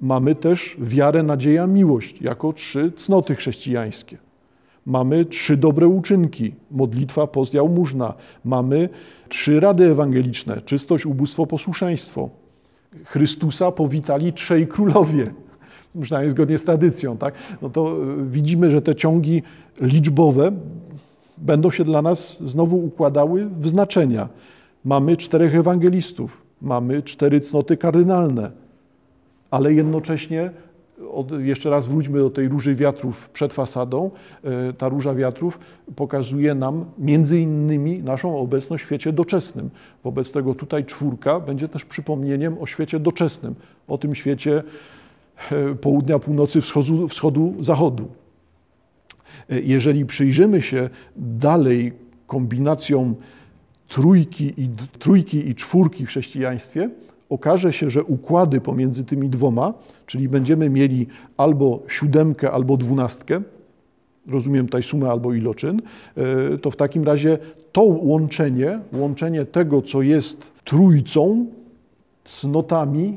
Mamy 0.00 0.34
też 0.34 0.76
wiarę, 0.80 1.22
nadzieja, 1.22 1.66
miłość 1.66 2.22
jako 2.22 2.52
trzy 2.52 2.92
cnoty 2.96 3.34
chrześcijańskie. 3.34 4.18
Mamy 4.86 5.24
trzy 5.24 5.56
dobre 5.56 5.88
uczynki, 5.88 6.54
modlitwa, 6.70 7.26
post, 7.26 7.54
jałmużna. 7.54 8.14
Mamy 8.44 8.88
trzy 9.28 9.60
rady 9.60 9.84
ewangeliczne, 9.90 10.60
czystość, 10.60 11.06
ubóstwo, 11.06 11.46
posłuszeństwo. 11.46 12.30
Chrystusa 13.04 13.72
powitali 13.72 14.32
trzej 14.32 14.66
królowie 14.66 15.32
przynajmniej 16.02 16.30
zgodnie 16.30 16.58
z 16.58 16.64
tradycją, 16.64 17.16
tak? 17.16 17.34
no 17.62 17.70
to 17.70 17.92
e, 17.92 17.96
widzimy, 18.30 18.70
że 18.70 18.82
te 18.82 18.94
ciągi 18.94 19.42
liczbowe 19.80 20.52
będą 21.38 21.70
się 21.70 21.84
dla 21.84 22.02
nas 22.02 22.36
znowu 22.44 22.84
układały 22.84 23.48
w 23.60 23.68
znaczenia. 23.68 24.28
Mamy 24.84 25.16
czterech 25.16 25.54
ewangelistów, 25.54 26.42
mamy 26.62 27.02
cztery 27.02 27.40
cnoty 27.40 27.76
kardynalne, 27.76 28.50
ale 29.50 29.74
jednocześnie 29.74 30.50
od, 31.12 31.30
jeszcze 31.40 31.70
raz 31.70 31.86
wróćmy 31.86 32.18
do 32.18 32.30
tej 32.30 32.48
róży 32.48 32.74
wiatrów 32.74 33.28
przed 33.28 33.54
fasadą. 33.54 34.10
E, 34.44 34.72
ta 34.72 34.88
róża 34.88 35.14
wiatrów 35.14 35.58
pokazuje 35.96 36.54
nam 36.54 36.84
między 36.98 37.40
innymi 37.40 38.02
naszą 38.02 38.38
obecność 38.38 38.82
w 38.82 38.86
świecie 38.86 39.12
doczesnym. 39.12 39.70
Wobec 40.04 40.32
tego 40.32 40.54
tutaj 40.54 40.84
czwórka 40.84 41.40
będzie 41.40 41.68
też 41.68 41.84
przypomnieniem 41.84 42.56
o 42.60 42.66
świecie 42.66 43.00
doczesnym, 43.00 43.54
o 43.88 43.98
tym 43.98 44.14
świecie 44.14 44.62
południa, 45.80 46.18
północy, 46.18 46.60
wschodu, 46.60 47.08
wschodu, 47.08 47.54
zachodu. 47.60 48.08
E, 49.50 49.60
jeżeli 49.60 50.06
przyjrzymy 50.06 50.62
się 50.62 50.90
dalej 51.16 51.92
kombinacjom 52.26 53.14
trójki 53.88 54.54
i, 54.56 54.68
trójki 54.98 55.48
i 55.48 55.54
czwórki 55.54 56.06
w 56.06 56.08
chrześcijaństwie, 56.08 56.90
okaże 57.30 57.72
się, 57.72 57.90
że 57.90 58.04
układy 58.04 58.60
pomiędzy 58.60 59.04
tymi 59.04 59.28
dwoma, 59.28 59.74
czyli 60.06 60.28
będziemy 60.28 60.70
mieli 60.70 61.06
albo 61.36 61.82
siódemkę, 61.88 62.50
albo 62.50 62.76
dwunastkę, 62.76 63.42
rozumiem 64.26 64.66
tutaj 64.66 64.82
sumę 64.82 65.10
albo 65.10 65.34
iloczyn, 65.34 65.82
e, 66.16 66.58
to 66.58 66.70
w 66.70 66.76
takim 66.76 67.04
razie 67.04 67.38
to 67.72 67.82
łączenie, 67.82 68.80
łączenie 68.92 69.44
tego, 69.44 69.82
co 69.82 70.02
jest 70.02 70.52
trójcą, 70.64 71.46
cnotami, 72.24 73.16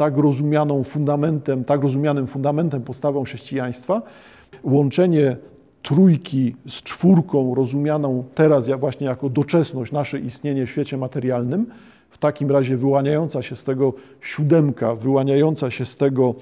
tak 0.00 0.16
rozumianą 0.16 0.84
fundamentem, 0.84 1.64
tak 1.64 1.82
rozumianym 1.82 2.26
fundamentem, 2.26 2.82
postawą 2.82 3.24
chrześcijaństwa, 3.24 4.02
łączenie 4.64 5.36
trójki 5.82 6.56
z 6.68 6.82
czwórką, 6.82 7.54
rozumianą 7.54 8.24
teraz 8.34 8.68
właśnie 8.68 9.06
jako 9.06 9.28
doczesność, 9.28 9.92
nasze 9.92 10.20
istnienie 10.20 10.66
w 10.66 10.70
świecie 10.70 10.96
materialnym, 10.96 11.66
w 12.10 12.18
takim 12.18 12.50
razie 12.50 12.76
wyłaniająca 12.76 13.42
się 13.42 13.56
z 13.56 13.64
tego 13.64 13.92
siódemka, 14.20 14.94
wyłaniająca 14.94 15.70
się 15.70 15.86
z 15.86 15.96
tego 15.96 16.34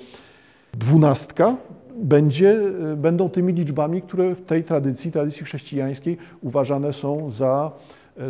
dwunastka, 0.72 1.56
będzie, 1.96 2.60
będą 2.96 3.28
tymi 3.28 3.52
liczbami, 3.52 4.02
które 4.02 4.34
w 4.34 4.40
tej 4.40 4.64
tradycji, 4.64 5.12
tradycji 5.12 5.44
chrześcijańskiej 5.44 6.16
uważane 6.42 6.92
są 6.92 7.30
za 7.30 7.72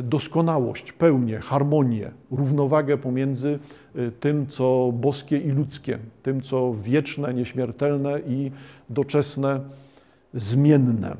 doskonałość, 0.02 0.92
pełnię, 0.92 1.38
harmonię, 1.38 2.10
równowagę 2.30 2.98
pomiędzy 2.98 3.58
e, 3.94 4.10
tym, 4.10 4.46
co 4.46 4.92
boskie 4.94 5.38
i 5.38 5.48
ludzkie, 5.50 5.98
tym, 6.22 6.40
co 6.40 6.74
wieczne, 6.82 7.34
nieśmiertelne 7.34 8.20
i 8.26 8.50
doczesne, 8.90 9.60
zmienne. 10.34 11.16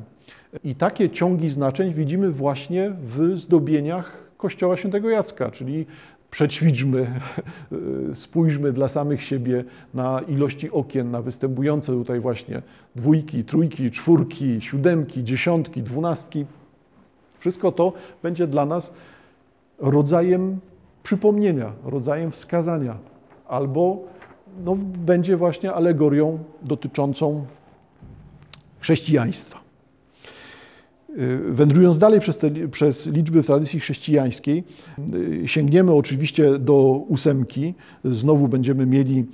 I 0.64 0.74
takie 0.74 1.10
ciągi 1.10 1.48
znaczeń 1.48 1.92
widzimy 1.92 2.30
właśnie 2.30 2.92
w 3.02 3.36
zdobieniach 3.36 4.28
Kościoła 4.36 4.76
Świętego 4.76 5.10
Jacka, 5.10 5.50
czyli 5.50 5.86
przećwiczmy, 6.30 7.20
spójrzmy 8.12 8.72
dla 8.72 8.88
samych 8.88 9.22
siebie 9.22 9.64
na 9.94 10.20
ilości 10.28 10.70
okien, 10.70 11.10
na 11.10 11.22
występujące 11.22 11.92
tutaj 11.92 12.20
właśnie 12.20 12.62
dwójki, 12.96 13.44
trójki, 13.44 13.90
czwórki, 13.90 14.60
siódemki, 14.60 15.24
dziesiątki, 15.24 15.82
dwunastki. 15.82 16.46
Wszystko 17.38 17.72
to 17.72 17.92
będzie 18.22 18.46
dla 18.46 18.66
nas 18.66 18.92
rodzajem 19.78 20.58
przypomnienia, 21.02 21.72
rodzajem 21.84 22.30
wskazania, 22.30 22.98
albo 23.48 24.04
no, 24.64 24.76
będzie 24.80 25.36
właśnie 25.36 25.72
alegorią 25.72 26.38
dotyczącą 26.62 27.46
chrześcijaństwa. 28.80 29.60
Y, 31.18 31.52
wędrując 31.52 31.98
dalej 31.98 32.20
przez, 32.20 32.38
te, 32.38 32.50
przez 32.68 33.06
liczby 33.06 33.42
w 33.42 33.46
tradycji 33.46 33.80
chrześcijańskiej, 33.80 34.64
y, 35.42 35.48
sięgniemy 35.48 35.92
oczywiście 35.92 36.58
do 36.58 37.04
ósemki. 37.08 37.74
Znowu 38.04 38.48
będziemy 38.48 38.86
mieli 38.86 39.24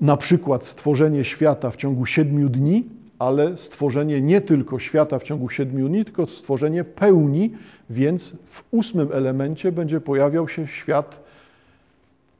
na 0.00 0.16
przykład 0.16 0.64
stworzenie 0.64 1.24
świata 1.24 1.70
w 1.70 1.76
ciągu 1.76 2.06
siedmiu 2.06 2.48
dni, 2.48 2.84
ale 3.18 3.58
stworzenie 3.58 4.20
nie 4.20 4.40
tylko 4.40 4.78
świata 4.78 5.18
w 5.18 5.22
ciągu 5.22 5.48
siedmiu 5.48 5.88
dni, 5.88 6.04
tylko 6.04 6.26
stworzenie 6.26 6.84
pełni, 6.84 7.52
więc 7.90 8.32
w 8.44 8.64
ósmym 8.70 9.08
elemencie 9.12 9.72
będzie 9.72 10.00
pojawiał 10.00 10.48
się 10.48 10.66
świat 10.66 11.20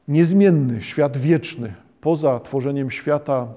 niezmienny, 0.07 0.81
świat 0.81 1.17
wieczny. 1.17 1.73
Poza 2.01 2.39
tworzeniem 2.39 2.91
świata 2.91 3.47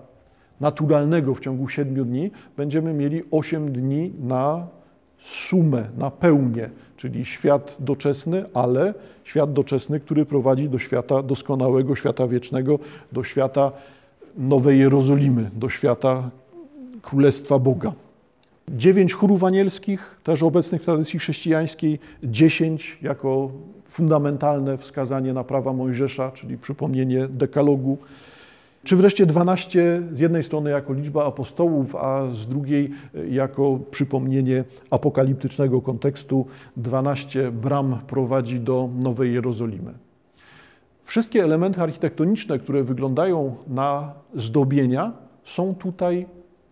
naturalnego 0.61 1.35
w 1.35 1.41
ciągu 1.41 1.69
siedmiu 1.69 2.05
dni, 2.05 2.31
będziemy 2.57 2.93
mieli 2.93 3.23
osiem 3.31 3.73
dni 3.73 4.13
na 4.21 4.67
sumę, 5.19 5.85
na 5.99 6.11
pełnię, 6.11 6.71
czyli 6.97 7.25
świat 7.25 7.77
doczesny, 7.81 8.45
ale 8.55 8.95
świat 9.25 9.53
doczesny, 9.53 10.01
który 10.01 10.27
prowadzi 10.27 10.69
do 10.69 10.79
świata 10.79 11.23
doskonałego, 11.23 11.97
świata 11.97 12.29
wiecznego, 12.29 12.79
do 13.13 13.25
świata 13.25 13.73
Nowej 14.37 14.79
Jerozolimy, 14.79 15.51
do 15.55 15.69
świata 15.69 16.31
Królestwa 17.03 17.59
Boga. 17.59 17.93
Dziewięć 18.69 19.15
chórów 19.15 19.45
anielskich, 19.45 20.17
też 20.25 20.43
obecnych 20.43 20.83
w 20.83 20.85
tradycji 20.85 21.19
chrześcijańskiej, 21.19 21.99
dziesięć 22.23 22.99
jako 23.03 23.51
fundamentalne 23.89 24.77
wskazanie 24.77 25.33
na 25.33 25.45
prawa 25.45 25.73
Mojżesza, 25.73 26.31
czyli 26.31 26.59
przypomnienie 26.59 27.29
dekalogu, 27.29 27.99
czy 28.85 28.97
wreszcie 28.97 29.27
12 29.27 30.03
z 30.13 30.21
jednej 30.21 30.43
strony 30.43 30.71
jako 30.71 30.93
liczba 30.93 31.27
apostołów, 31.27 31.97
a 31.97 32.31
z 32.31 32.47
drugiej 32.47 32.91
jako 33.31 33.79
przypomnienie 33.91 34.65
apokaliptycznego 34.91 35.81
kontekstu 35.83 36.47
12 36.77 37.53
bram 37.53 37.99
prowadzi 38.07 38.61
do 38.61 38.89
Nowej 39.03 39.35
Jerozolimy. 39.35 39.93
Wszystkie 41.05 41.45
elementy 41.45 41.81
architektoniczne, 41.83 42.59
które 42.59 42.83
wyglądają 42.83 43.57
na 43.69 44.13
zdobienia, 44.35 45.13
są 45.45 45.75
tutaj 45.75 46.27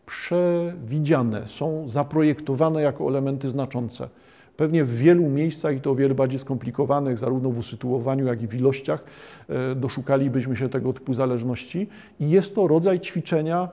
przewidziane, 0.09 1.49
są 1.49 1.89
zaprojektowane 1.89 2.83
jako 2.83 3.09
elementy 3.09 3.49
znaczące. 3.49 4.09
Pewnie 4.57 4.85
w 4.85 4.97
wielu 4.97 5.29
miejscach, 5.29 5.77
i 5.77 5.81
to 5.81 5.91
o 5.91 5.95
wiele 5.95 6.15
bardziej 6.15 6.39
skomplikowanych, 6.39 7.19
zarówno 7.19 7.51
w 7.51 7.59
usytuowaniu, 7.59 8.27
jak 8.27 8.43
i 8.43 8.49
w 8.49 8.55
ilościach, 8.55 9.05
e, 9.49 9.75
doszukalibyśmy 9.75 10.57
się 10.57 10.69
tego 10.69 10.93
typu 10.93 11.15
zależności. 11.15 11.89
I 12.21 12.31
jest 12.31 12.55
to 12.55 12.67
rodzaj 12.67 13.01
ćwiczenia 13.01 13.69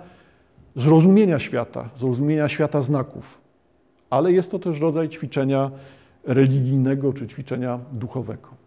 zrozumienia 0.75 1.39
świata, 1.39 1.89
zrozumienia 1.95 2.47
świata 2.47 2.81
znaków, 2.81 3.41
ale 4.09 4.31
jest 4.31 4.51
to 4.51 4.59
też 4.59 4.79
rodzaj 4.79 5.09
ćwiczenia 5.09 5.71
religijnego 6.23 7.13
czy 7.13 7.27
ćwiczenia 7.27 7.79
duchowego. 7.93 8.64